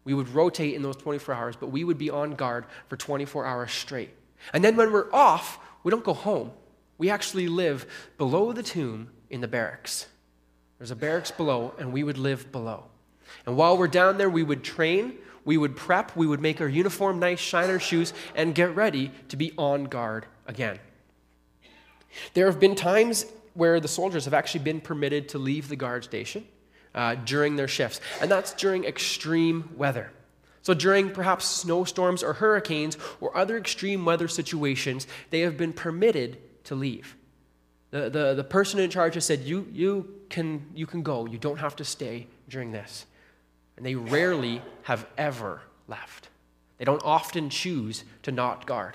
We 0.05 0.15
would 0.15 0.29
rotate 0.29 0.75
in 0.75 0.83
those 0.83 0.97
24 0.97 1.35
hours, 1.35 1.57
but 1.57 1.73
we 1.73 1.83
would 1.83 1.99
be 1.99 2.11
on 2.11 2.37
guard 2.37 2.67
for 2.89 2.97
24 2.97 3.45
hours 3.45 3.73
straight. 3.73 4.11
And 4.53 4.63
then 4.63 4.77
when 4.77 4.93
we're 4.93 5.13
off, 5.13 5.59
we 5.83 5.91
don't 5.91 6.05
go 6.05 6.15
home. 6.15 6.53
We 6.97 7.11
actually 7.11 7.49
live 7.49 7.87
below 8.17 8.53
the 8.53 8.63
tomb 8.63 9.11
in 9.29 9.41
the 9.41 9.49
barracks. 9.49 10.07
There's 10.79 10.93
a 10.93 10.97
barracks 10.97 11.33
below, 11.33 11.75
and 11.79 11.93
we 11.93 12.05
would 12.05 12.19
live 12.19 12.53
below. 12.53 12.85
And 13.47 13.57
while 13.57 13.77
we're 13.77 13.89
down 13.89 14.19
there, 14.19 14.31
we 14.31 14.45
would 14.45 14.63
train, 14.63 15.15
we 15.45 15.57
would 15.57 15.75
prep, 15.75 16.17
we 16.17 16.27
would 16.27 16.41
make 16.41 16.61
our 16.61 16.69
uniform 16.69 17.19
nice, 17.19 17.41
shine 17.41 17.69
our 17.69 17.81
shoes, 17.81 18.13
and 18.37 18.55
get 18.55 18.77
ready 18.77 19.11
to 19.29 19.37
be 19.37 19.53
on 19.59 19.85
guard 19.85 20.27
again. 20.47 20.79
There 22.35 22.47
have 22.47 22.61
been 22.61 22.75
times 22.75 23.27
where 23.55 23.81
the 23.81 23.89
soldiers 23.89 24.25
have 24.27 24.35
actually 24.35 24.65
been 24.65 24.81
permitted 24.81 25.29
to 25.31 25.39
leave 25.39 25.69
the 25.69 25.77
guard 25.77 26.05
station 26.05 26.47
uh, 26.95 27.15
during 27.15 27.57
their 27.57 27.69
shifts, 27.69 28.01
and 28.21 28.31
that's 28.31 28.53
during 28.55 28.85
extreme 28.85 29.71
weather. 29.77 30.13
So, 30.63 30.75
during 30.75 31.11
perhaps 31.11 31.47
snowstorms 31.47 32.23
or 32.23 32.33
hurricanes 32.33 32.99
or 33.21 33.37
other 33.37 33.57
extreme 33.57 34.05
weather 34.05 34.27
situations, 34.27 35.07
they 35.31 35.41
have 35.41 35.57
been 35.57 35.73
permitted 35.73 36.39
to 36.65 36.75
leave. 36.75 37.17
The, 37.91 38.11
the, 38.11 38.35
the 38.35 38.45
person 38.45 38.81
in 38.81 38.91
charge 38.91 39.15
has 39.15 39.25
said, 39.25 39.43
you, 39.43 39.67
you, 39.73 40.13
can, 40.29 40.67
you 40.75 40.87
can 40.87 41.03
go, 41.03 41.25
you 41.27 41.39
don't 41.39 41.59
have 41.59 41.77
to 41.77 41.85
stay 41.85 42.27
during 42.49 42.73
this. 42.73 43.07
And 43.77 43.87
they 43.87 43.95
rarely 43.95 44.61
have 44.83 45.07
ever 45.17 45.63
left. 45.87 46.29
They 46.79 46.85
don't 46.85 47.03
often 47.05 47.49
choose 47.49 48.05
to 48.25 48.33
not 48.33 48.67
guard. 48.67 48.95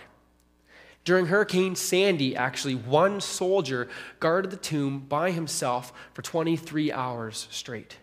During 1.04 1.28
Hurricane 1.28 1.76
Sandy, 1.76 2.36
actually, 2.36 2.76
one 2.76 3.22
soldier 3.22 3.90
guarded 4.20 4.52
the 4.52 4.58
tomb 4.58 5.00
by 5.00 5.32
himself 5.32 5.92
for 6.14 6.22
23 6.22 6.92
hours 6.92 7.48
straight. 7.50 7.98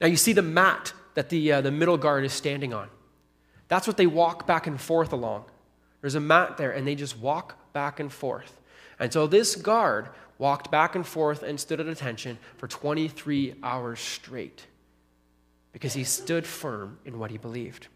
Now, 0.00 0.06
you 0.06 0.16
see 0.16 0.32
the 0.32 0.42
mat 0.42 0.92
that 1.14 1.28
the, 1.28 1.52
uh, 1.52 1.60
the 1.60 1.72
middle 1.72 1.96
guard 1.96 2.24
is 2.24 2.32
standing 2.32 2.72
on. 2.72 2.88
That's 3.68 3.86
what 3.86 3.96
they 3.96 4.06
walk 4.06 4.46
back 4.46 4.66
and 4.66 4.80
forth 4.80 5.12
along. 5.12 5.46
There's 6.00 6.14
a 6.14 6.20
mat 6.20 6.56
there, 6.56 6.70
and 6.70 6.86
they 6.86 6.94
just 6.94 7.18
walk 7.18 7.72
back 7.72 7.98
and 7.98 8.12
forth. 8.12 8.60
And 9.00 9.12
so 9.12 9.26
this 9.26 9.56
guard 9.56 10.10
walked 10.38 10.70
back 10.70 10.94
and 10.94 11.06
forth 11.06 11.42
and 11.42 11.58
stood 11.58 11.80
at 11.80 11.86
attention 11.86 12.38
for 12.58 12.68
23 12.68 13.56
hours 13.62 13.98
straight 13.98 14.66
because 15.72 15.94
he 15.94 16.04
stood 16.04 16.46
firm 16.46 16.98
in 17.04 17.18
what 17.18 17.30
he 17.30 17.38
believed. 17.38 17.88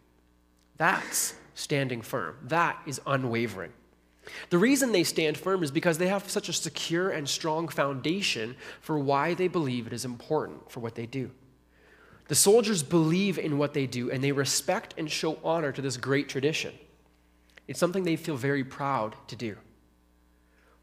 That's 0.81 1.35
standing 1.53 2.01
firm. 2.01 2.37
That 2.45 2.81
is 2.87 3.03
unwavering. 3.07 3.71
The 4.49 4.57
reason 4.57 4.93
they 4.93 5.05
stand 5.05 5.37
firm 5.37 5.63
is 5.63 5.71
because 5.71 5.99
they 5.99 6.09
have 6.09 6.31
such 6.31 6.49
a 6.49 6.55
secure 6.55 7.11
and 7.11 7.29
strong 7.29 7.69
foundation 7.69 8.57
for 8.81 8.99
why 8.99 9.35
they 9.35 9.47
believe 9.47 9.87
it 9.87 9.93
is 9.93 10.07
important 10.07 10.71
for 10.71 10.81
what 10.81 10.95
they 10.95 11.05
do. 11.05 11.33
The 12.29 12.35
soldiers 12.35 12.83
believe 12.83 13.39
in 13.39 13.59
what 13.59 13.75
they 13.75 13.87
do 13.87 14.11
and 14.11 14.25
they 14.25 14.33
respect 14.33 14.95
and 14.97 15.11
show 15.11 15.39
honor 15.45 15.71
to 15.71 15.83
this 15.83 15.99
great 15.99 16.31
tradition. 16.31 16.73
It's 17.69 17.79
something 17.79 18.05
they 18.05 18.17
feel 18.17 18.39
very 18.39 18.65
proud 18.65 19.15
to 19.29 19.37
do. 19.37 19.59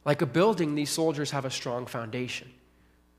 Like 0.06 0.22
a 0.22 0.28
building, 0.28 0.76
these 0.76 0.92
soldiers 0.92 1.32
have 1.32 1.46
a 1.46 1.50
strong 1.50 1.88
foundation. 1.88 2.52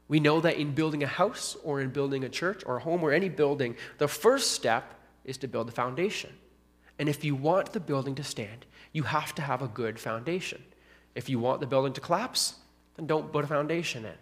We 0.07 0.21
know 0.21 0.41
that 0.43 0.59
in 0.59 0.75
building 0.75 1.03
a 1.03 1.09
house 1.09 1.57
or 1.65 1.81
in 1.81 1.91
building 1.91 2.23
a 2.23 2.29
church 2.29 2.63
or 2.65 2.77
a 2.77 2.81
home 2.81 3.03
or 3.03 3.11
any 3.11 3.29
building, 3.29 3.75
the 3.99 4.07
first 4.07 4.53
step 4.53 4.95
is 5.25 5.39
to 5.39 5.49
build 5.49 5.67
the 5.67 5.73
foundation. 5.73 6.31
And 6.99 7.09
if 7.09 7.25
you 7.25 7.35
want 7.35 7.73
the 7.73 7.81
building 7.81 8.15
to 8.17 8.25
stand, 8.25 8.67
you 8.93 9.05
have 9.05 9.35
to 9.37 9.43
have 9.43 9.63
a 9.63 9.69
good 9.69 9.99
foundation. 9.99 10.63
If 11.15 11.29
you 11.29 11.39
want 11.39 11.61
the 11.61 11.67
building 11.67 11.93
to 11.95 12.01
collapse, 12.01 12.57
then 12.97 13.07
don't 13.07 13.33
put 13.33 13.45
a 13.45 13.49
foundation 13.49 14.05
in. 14.05 14.15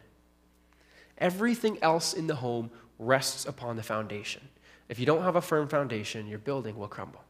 Everything 1.19 1.79
else 1.83 2.12
in 2.12 2.27
the 2.27 2.37
home 2.37 2.71
rests 2.99 3.47
upon 3.47 3.77
the 3.77 3.83
foundation. 3.83 4.49
If 4.89 4.99
you 4.99 5.07
don't 5.07 5.23
have 5.23 5.37
a 5.37 5.41
firm 5.41 5.69
foundation, 5.69 6.27
your 6.27 6.39
building 6.39 6.77
will 6.77 6.89
crumble. 6.89 7.25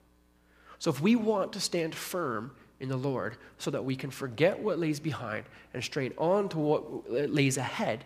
So 0.79 0.91
if 0.91 1.01
we 1.01 1.17
want 1.17 1.53
to 1.55 1.61
stand 1.61 1.95
firm 1.95 2.53
in 2.81 2.89
the 2.89 2.97
Lord 2.97 3.37
so 3.59 3.71
that 3.71 3.85
we 3.85 3.97
can 3.97 4.11
forget 4.11 4.59
what 4.59 4.79
lays 4.79 5.01
behind 5.01 5.45
and 5.73 5.83
strain 5.83 6.13
on 6.19 6.49
to 6.51 6.59
what 6.59 7.11
lays 7.11 7.57
ahead, 7.57 8.05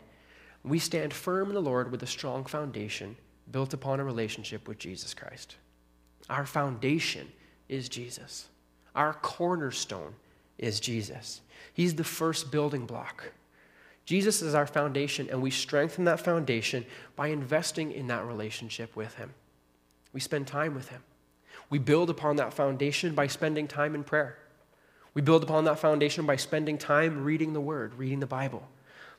we 0.62 0.79
stand 0.79 1.12
firm 1.12 1.48
in 1.48 1.55
the 1.55 1.61
Lord 1.61 1.90
with 1.90 2.03
a 2.03 2.07
strong 2.07 2.44
foundation 2.44 3.16
built 3.50 3.74
upon 3.74 3.98
a 3.98 4.05
relationship 4.05 4.68
with 4.68 4.79
Jesus 4.79 5.14
Christ. 5.14 5.57
Our 6.28 6.46
foundation 6.46 7.30
is 7.68 7.88
Jesus. 7.88 8.48
Our 8.94 9.14
cornerstone 9.14 10.14
is 10.59 10.80
Jesus. 10.80 11.40
He's 11.72 11.94
the 11.94 12.04
first 12.04 12.50
building 12.50 12.87
block. 12.87 13.33
Jesus 14.04 14.42
is 14.42 14.54
our 14.54 14.66
foundation, 14.66 15.28
and 15.30 15.40
we 15.40 15.50
strengthen 15.50 16.04
that 16.04 16.20
foundation 16.20 16.85
by 17.14 17.28
investing 17.28 17.92
in 17.92 18.09
that 18.09 18.26
relationship 18.26 18.96
with 18.96 19.14
Him. 19.14 19.33
We 20.12 20.20
spend 20.20 20.46
time 20.46 20.74
with 20.74 20.88
Him. 20.88 21.02
We 21.68 21.78
build 21.78 22.11
upon 22.11 22.37
that 22.37 22.52
foundation 22.52 23.14
by 23.14 23.28
spending 23.28 23.68
time 23.68 23.94
in 23.94 24.02
prayer. 24.02 24.37
We 25.14 25.22
build 25.22 25.44
upon 25.44 25.64
that 25.64 25.78
foundation 25.78 26.26
by 26.26 26.37
spending 26.37 26.78
time 26.78 27.24
reading 27.24 27.52
the 27.52 27.61
Word, 27.61 27.94
reading 27.94 28.20
the 28.20 28.26
Bible, 28.26 28.68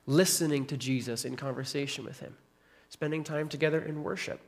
listening 0.06 0.66
to 0.68 0.78
Jesus 0.78 1.24
in 1.24 1.38
conversation 1.38 2.04
with 2.04 2.20
Him, 2.20 2.36
spending 2.90 3.24
time 3.24 3.48
together 3.48 3.82
in 3.82 4.04
worship. 4.04 4.42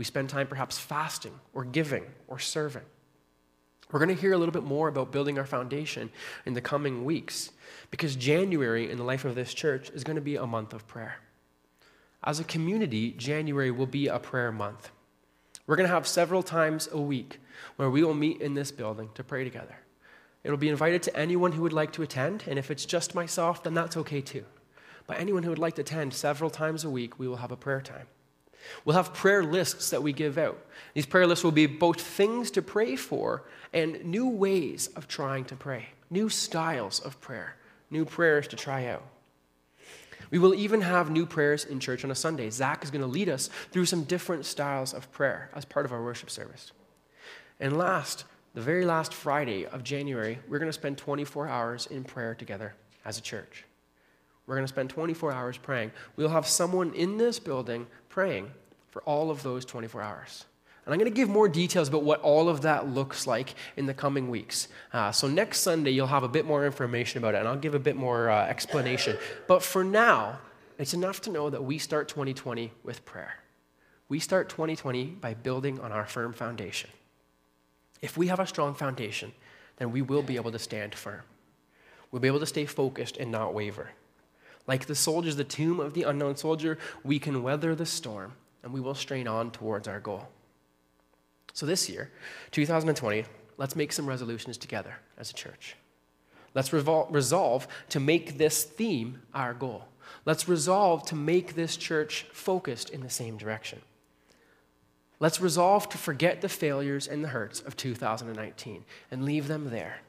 We 0.00 0.04
spend 0.04 0.30
time 0.30 0.46
perhaps 0.46 0.78
fasting 0.78 1.38
or 1.52 1.62
giving 1.62 2.06
or 2.26 2.38
serving. 2.38 2.86
We're 3.92 3.98
going 3.98 4.16
to 4.16 4.18
hear 4.18 4.32
a 4.32 4.38
little 4.38 4.50
bit 4.50 4.62
more 4.62 4.88
about 4.88 5.12
building 5.12 5.38
our 5.38 5.44
foundation 5.44 6.08
in 6.46 6.54
the 6.54 6.62
coming 6.62 7.04
weeks 7.04 7.50
because 7.90 8.16
January 8.16 8.90
in 8.90 8.96
the 8.96 9.04
life 9.04 9.26
of 9.26 9.34
this 9.34 9.52
church 9.52 9.90
is 9.90 10.02
going 10.02 10.16
to 10.16 10.22
be 10.22 10.36
a 10.36 10.46
month 10.46 10.72
of 10.72 10.86
prayer. 10.86 11.16
As 12.24 12.40
a 12.40 12.44
community, 12.44 13.10
January 13.10 13.70
will 13.70 13.84
be 13.84 14.06
a 14.06 14.18
prayer 14.18 14.50
month. 14.50 14.90
We're 15.66 15.76
going 15.76 15.86
to 15.86 15.94
have 15.94 16.08
several 16.08 16.42
times 16.42 16.88
a 16.90 16.98
week 16.98 17.38
where 17.76 17.90
we 17.90 18.02
will 18.02 18.14
meet 18.14 18.40
in 18.40 18.54
this 18.54 18.72
building 18.72 19.10
to 19.16 19.22
pray 19.22 19.44
together. 19.44 19.76
It'll 20.44 20.56
be 20.56 20.70
invited 20.70 21.02
to 21.02 21.14
anyone 21.14 21.52
who 21.52 21.60
would 21.60 21.74
like 21.74 21.92
to 21.92 22.02
attend, 22.02 22.44
and 22.46 22.58
if 22.58 22.70
it's 22.70 22.86
just 22.86 23.14
myself, 23.14 23.62
then 23.62 23.74
that's 23.74 23.98
okay 23.98 24.22
too. 24.22 24.46
But 25.06 25.20
anyone 25.20 25.42
who 25.42 25.50
would 25.50 25.58
like 25.58 25.74
to 25.74 25.82
attend 25.82 26.14
several 26.14 26.48
times 26.48 26.84
a 26.84 26.90
week, 26.90 27.18
we 27.18 27.28
will 27.28 27.36
have 27.36 27.52
a 27.52 27.56
prayer 27.58 27.82
time. 27.82 28.06
We'll 28.84 28.96
have 28.96 29.14
prayer 29.14 29.42
lists 29.42 29.90
that 29.90 30.02
we 30.02 30.12
give 30.12 30.38
out. 30.38 30.58
These 30.94 31.06
prayer 31.06 31.26
lists 31.26 31.44
will 31.44 31.52
be 31.52 31.66
both 31.66 32.00
things 32.00 32.50
to 32.52 32.62
pray 32.62 32.96
for 32.96 33.44
and 33.72 34.04
new 34.04 34.28
ways 34.28 34.88
of 34.96 35.08
trying 35.08 35.44
to 35.46 35.56
pray, 35.56 35.86
new 36.10 36.28
styles 36.28 37.00
of 37.00 37.20
prayer, 37.20 37.56
new 37.90 38.04
prayers 38.04 38.48
to 38.48 38.56
try 38.56 38.86
out. 38.86 39.04
We 40.30 40.38
will 40.38 40.54
even 40.54 40.80
have 40.82 41.10
new 41.10 41.26
prayers 41.26 41.64
in 41.64 41.80
church 41.80 42.04
on 42.04 42.10
a 42.10 42.14
Sunday. 42.14 42.50
Zach 42.50 42.84
is 42.84 42.90
going 42.90 43.00
to 43.00 43.06
lead 43.06 43.28
us 43.28 43.50
through 43.72 43.86
some 43.86 44.04
different 44.04 44.46
styles 44.46 44.94
of 44.94 45.10
prayer 45.12 45.50
as 45.54 45.64
part 45.64 45.86
of 45.86 45.92
our 45.92 46.02
worship 46.02 46.30
service. 46.30 46.72
And 47.58 47.76
last, 47.76 48.24
the 48.54 48.60
very 48.60 48.84
last 48.84 49.12
Friday 49.12 49.66
of 49.66 49.82
January, 49.82 50.38
we're 50.48 50.58
going 50.58 50.68
to 50.68 50.72
spend 50.72 50.98
24 50.98 51.48
hours 51.48 51.86
in 51.86 52.04
prayer 52.04 52.34
together 52.34 52.74
as 53.04 53.18
a 53.18 53.22
church. 53.22 53.64
We're 54.46 54.56
going 54.56 54.66
to 54.66 54.72
spend 54.72 54.90
24 54.90 55.32
hours 55.32 55.58
praying. 55.58 55.92
We'll 56.16 56.28
have 56.28 56.46
someone 56.46 56.92
in 56.94 57.18
this 57.18 57.38
building 57.38 57.86
praying 58.10 58.50
for 58.90 59.00
all 59.02 59.30
of 59.30 59.42
those 59.42 59.64
24 59.64 60.02
hours. 60.02 60.44
And 60.84 60.92
I'm 60.92 60.98
going 60.98 61.10
to 61.10 61.16
give 61.16 61.28
more 61.28 61.48
details 61.48 61.88
about 61.88 62.02
what 62.02 62.20
all 62.20 62.48
of 62.48 62.62
that 62.62 62.88
looks 62.88 63.26
like 63.26 63.54
in 63.76 63.86
the 63.86 63.94
coming 63.94 64.28
weeks. 64.28 64.68
Uh, 64.92 65.12
so 65.12 65.28
next 65.28 65.60
Sunday, 65.60 65.90
you'll 65.92 66.06
have 66.06 66.22
a 66.24 66.28
bit 66.28 66.44
more 66.44 66.66
information 66.66 67.18
about 67.18 67.34
it, 67.34 67.38
and 67.38 67.48
I'll 67.48 67.56
give 67.56 67.74
a 67.74 67.78
bit 67.78 67.96
more 67.96 68.28
uh, 68.28 68.46
explanation. 68.46 69.16
But 69.46 69.62
for 69.62 69.84
now, 69.84 70.40
it's 70.78 70.94
enough 70.94 71.20
to 71.22 71.30
know 71.30 71.48
that 71.48 71.62
we 71.62 71.78
start 71.78 72.08
2020 72.08 72.72
with 72.82 73.04
prayer. 73.04 73.34
We 74.08 74.18
start 74.18 74.48
2020 74.48 75.04
by 75.20 75.34
building 75.34 75.78
on 75.80 75.92
our 75.92 76.06
firm 76.06 76.32
foundation. 76.32 76.90
If 78.02 78.16
we 78.16 78.26
have 78.26 78.40
a 78.40 78.46
strong 78.46 78.74
foundation, 78.74 79.32
then 79.76 79.92
we 79.92 80.02
will 80.02 80.22
be 80.22 80.36
able 80.36 80.50
to 80.52 80.58
stand 80.58 80.94
firm. 80.94 81.22
We'll 82.10 82.20
be 82.20 82.28
able 82.28 82.40
to 82.40 82.46
stay 82.46 82.66
focused 82.66 83.18
and 83.18 83.30
not 83.30 83.54
waver. 83.54 83.90
Like 84.66 84.86
the 84.86 84.94
soldiers, 84.94 85.36
the 85.36 85.44
tomb 85.44 85.80
of 85.80 85.94
the 85.94 86.04
unknown 86.04 86.36
soldier, 86.36 86.78
we 87.02 87.18
can 87.18 87.42
weather 87.42 87.74
the 87.74 87.86
storm 87.86 88.34
and 88.62 88.72
we 88.72 88.80
will 88.80 88.94
strain 88.94 89.26
on 89.26 89.50
towards 89.50 89.88
our 89.88 90.00
goal. 90.00 90.28
So 91.52 91.66
this 91.66 91.88
year, 91.88 92.10
2020, 92.52 93.24
let's 93.56 93.76
make 93.76 93.92
some 93.92 94.06
resolutions 94.06 94.56
together 94.56 94.96
as 95.18 95.30
a 95.30 95.34
church. 95.34 95.76
Let's 96.54 96.70
revol- 96.70 97.12
resolve 97.12 97.66
to 97.90 98.00
make 98.00 98.38
this 98.38 98.64
theme 98.64 99.22
our 99.34 99.54
goal. 99.54 99.86
Let's 100.24 100.48
resolve 100.48 101.04
to 101.06 101.14
make 101.14 101.54
this 101.54 101.76
church 101.76 102.26
focused 102.32 102.90
in 102.90 103.02
the 103.02 103.10
same 103.10 103.36
direction. 103.36 103.80
Let's 105.20 105.40
resolve 105.40 105.88
to 105.90 105.98
forget 105.98 106.40
the 106.40 106.48
failures 106.48 107.06
and 107.06 107.22
the 107.22 107.28
hurts 107.28 107.60
of 107.60 107.76
2019 107.76 108.84
and 109.10 109.24
leave 109.24 109.48
them 109.48 109.70
there. 109.70 110.00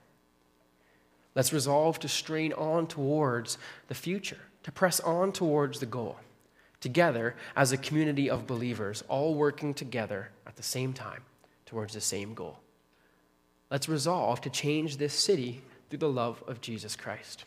Let's 1.36 1.54
resolve 1.54 2.00
to 2.00 2.08
strain 2.08 2.54
on 2.54 2.88
towards 2.88 3.58
the 3.88 3.96
future, 3.96 4.40
to 4.64 4.72
press 4.72 5.00
on 5.00 5.32
towards 5.32 5.80
the 5.80 5.86
goal, 5.86 6.18
together 6.82 7.36
as 7.56 7.72
a 7.72 7.78
community 7.78 8.30
of 8.30 8.48
believers, 8.48 9.04
all 9.08 9.36
working 9.36 9.74
together 9.74 10.30
at 10.46 10.56
the 10.58 10.64
same 10.64 10.94
time 10.94 11.24
towards 11.66 11.94
the 11.94 12.02
same 12.02 12.34
goal. 12.34 12.60
Let's 13.70 13.88
resolve 13.88 14.42
to 14.42 14.50
change 14.50 14.98
this 14.98 15.14
city 15.14 15.62
through 15.90 16.00
the 16.00 16.10
love 16.10 16.44
of 16.48 16.60
Jesus 16.60 16.98
Christ. 16.98 17.46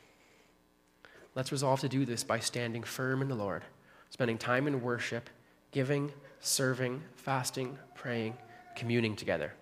Let's 1.34 1.52
resolve 1.52 1.80
to 1.80 1.88
do 1.88 2.06
this 2.06 2.24
by 2.24 2.38
standing 2.38 2.82
firm 2.82 3.20
in 3.20 3.28
the 3.28 3.34
Lord, 3.34 3.62
spending 4.08 4.38
time 4.38 4.66
in 4.66 4.80
worship, 4.80 5.28
giving, 5.72 6.12
serving, 6.40 7.02
fasting, 7.16 7.76
praying, 7.94 8.34
communing 8.76 9.16
together. 9.16 9.52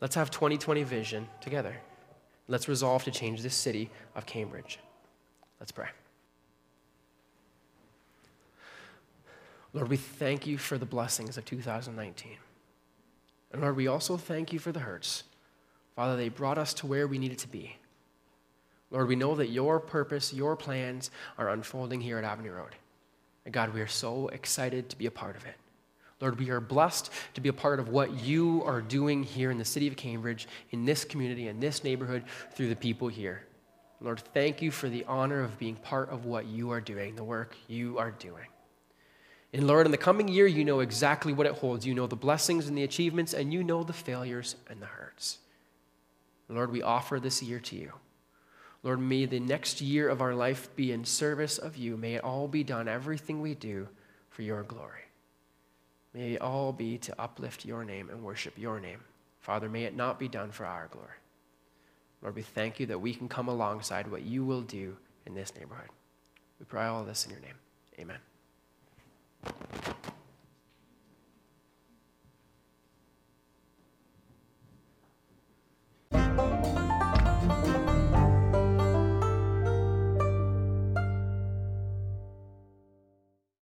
Let's 0.00 0.14
have 0.14 0.30
2020 0.30 0.82
vision 0.84 1.28
together. 1.42 1.76
Let's 2.50 2.68
resolve 2.68 3.04
to 3.04 3.12
change 3.12 3.42
this 3.42 3.54
city 3.54 3.90
of 4.16 4.26
Cambridge. 4.26 4.80
Let's 5.60 5.70
pray. 5.70 5.86
Lord, 9.72 9.88
we 9.88 9.96
thank 9.96 10.48
you 10.48 10.58
for 10.58 10.76
the 10.76 10.84
blessings 10.84 11.38
of 11.38 11.44
2019. 11.44 12.32
And 13.52 13.62
Lord, 13.62 13.76
we 13.76 13.86
also 13.86 14.16
thank 14.16 14.52
you 14.52 14.58
for 14.58 14.72
the 14.72 14.80
hurts. 14.80 15.22
Father, 15.94 16.16
they 16.16 16.28
brought 16.28 16.58
us 16.58 16.74
to 16.74 16.88
where 16.88 17.06
we 17.06 17.18
needed 17.18 17.38
to 17.38 17.48
be. 17.48 17.76
Lord, 18.90 19.06
we 19.06 19.14
know 19.14 19.36
that 19.36 19.50
your 19.50 19.78
purpose, 19.78 20.32
your 20.32 20.56
plans 20.56 21.12
are 21.38 21.50
unfolding 21.50 22.00
here 22.00 22.18
at 22.18 22.24
Avenue 22.24 22.50
Road. 22.50 22.74
And 23.44 23.54
God, 23.54 23.72
we 23.72 23.80
are 23.80 23.86
so 23.86 24.26
excited 24.28 24.88
to 24.88 24.98
be 24.98 25.06
a 25.06 25.10
part 25.10 25.36
of 25.36 25.44
it. 25.46 25.54
Lord, 26.20 26.38
we 26.38 26.50
are 26.50 26.60
blessed 26.60 27.10
to 27.34 27.40
be 27.40 27.48
a 27.48 27.52
part 27.52 27.80
of 27.80 27.88
what 27.88 28.22
you 28.22 28.62
are 28.64 28.82
doing 28.82 29.22
here 29.22 29.50
in 29.50 29.58
the 29.58 29.64
city 29.64 29.88
of 29.88 29.96
Cambridge, 29.96 30.46
in 30.70 30.84
this 30.84 31.04
community, 31.04 31.48
in 31.48 31.60
this 31.60 31.82
neighborhood, 31.82 32.24
through 32.52 32.68
the 32.68 32.76
people 32.76 33.08
here. 33.08 33.46
Lord, 34.02 34.20
thank 34.34 34.62
you 34.62 34.70
for 34.70 34.88
the 34.88 35.04
honor 35.06 35.42
of 35.42 35.58
being 35.58 35.76
part 35.76 36.10
of 36.10 36.24
what 36.24 36.46
you 36.46 36.70
are 36.70 36.80
doing, 36.80 37.16
the 37.16 37.24
work 37.24 37.56
you 37.68 37.98
are 37.98 38.10
doing. 38.10 38.46
And 39.52 39.66
Lord, 39.66 39.86
in 39.86 39.92
the 39.92 39.98
coming 39.98 40.28
year, 40.28 40.46
you 40.46 40.64
know 40.64 40.80
exactly 40.80 41.32
what 41.32 41.46
it 41.46 41.54
holds. 41.54 41.84
You 41.84 41.94
know 41.94 42.06
the 42.06 42.16
blessings 42.16 42.68
and 42.68 42.78
the 42.78 42.84
achievements, 42.84 43.34
and 43.34 43.52
you 43.52 43.64
know 43.64 43.82
the 43.82 43.92
failures 43.92 44.56
and 44.68 44.80
the 44.80 44.86
hurts. 44.86 45.38
Lord, 46.48 46.70
we 46.70 46.82
offer 46.82 47.18
this 47.18 47.42
year 47.42 47.60
to 47.60 47.76
you. 47.76 47.92
Lord, 48.82 49.00
may 49.00 49.26
the 49.26 49.40
next 49.40 49.80
year 49.80 50.08
of 50.08 50.22
our 50.22 50.34
life 50.34 50.74
be 50.76 50.92
in 50.92 51.04
service 51.04 51.58
of 51.58 51.76
you. 51.76 51.96
May 51.96 52.14
it 52.14 52.24
all 52.24 52.48
be 52.48 52.64
done, 52.64 52.88
everything 52.88 53.40
we 53.40 53.54
do, 53.54 53.88
for 54.30 54.42
your 54.42 54.62
glory. 54.62 55.09
May 56.14 56.34
it 56.34 56.40
all 56.40 56.72
be 56.72 56.98
to 56.98 57.20
uplift 57.20 57.64
your 57.64 57.84
name 57.84 58.10
and 58.10 58.22
worship 58.22 58.58
your 58.58 58.80
name. 58.80 59.00
Father, 59.40 59.68
may 59.68 59.84
it 59.84 59.96
not 59.96 60.18
be 60.18 60.28
done 60.28 60.50
for 60.50 60.66
our 60.66 60.88
glory. 60.88 61.08
Lord, 62.22 62.36
we 62.36 62.42
thank 62.42 62.78
you 62.78 62.86
that 62.86 62.98
we 62.98 63.14
can 63.14 63.28
come 63.28 63.48
alongside 63.48 64.10
what 64.10 64.22
you 64.22 64.44
will 64.44 64.62
do 64.62 64.96
in 65.24 65.34
this 65.34 65.54
neighborhood. 65.54 65.88
We 66.58 66.66
pray 66.66 66.84
all 66.84 67.04
this 67.04 67.24
in 67.24 67.30
your 67.32 67.40
name. 67.40 67.56
Amen. 67.98 68.18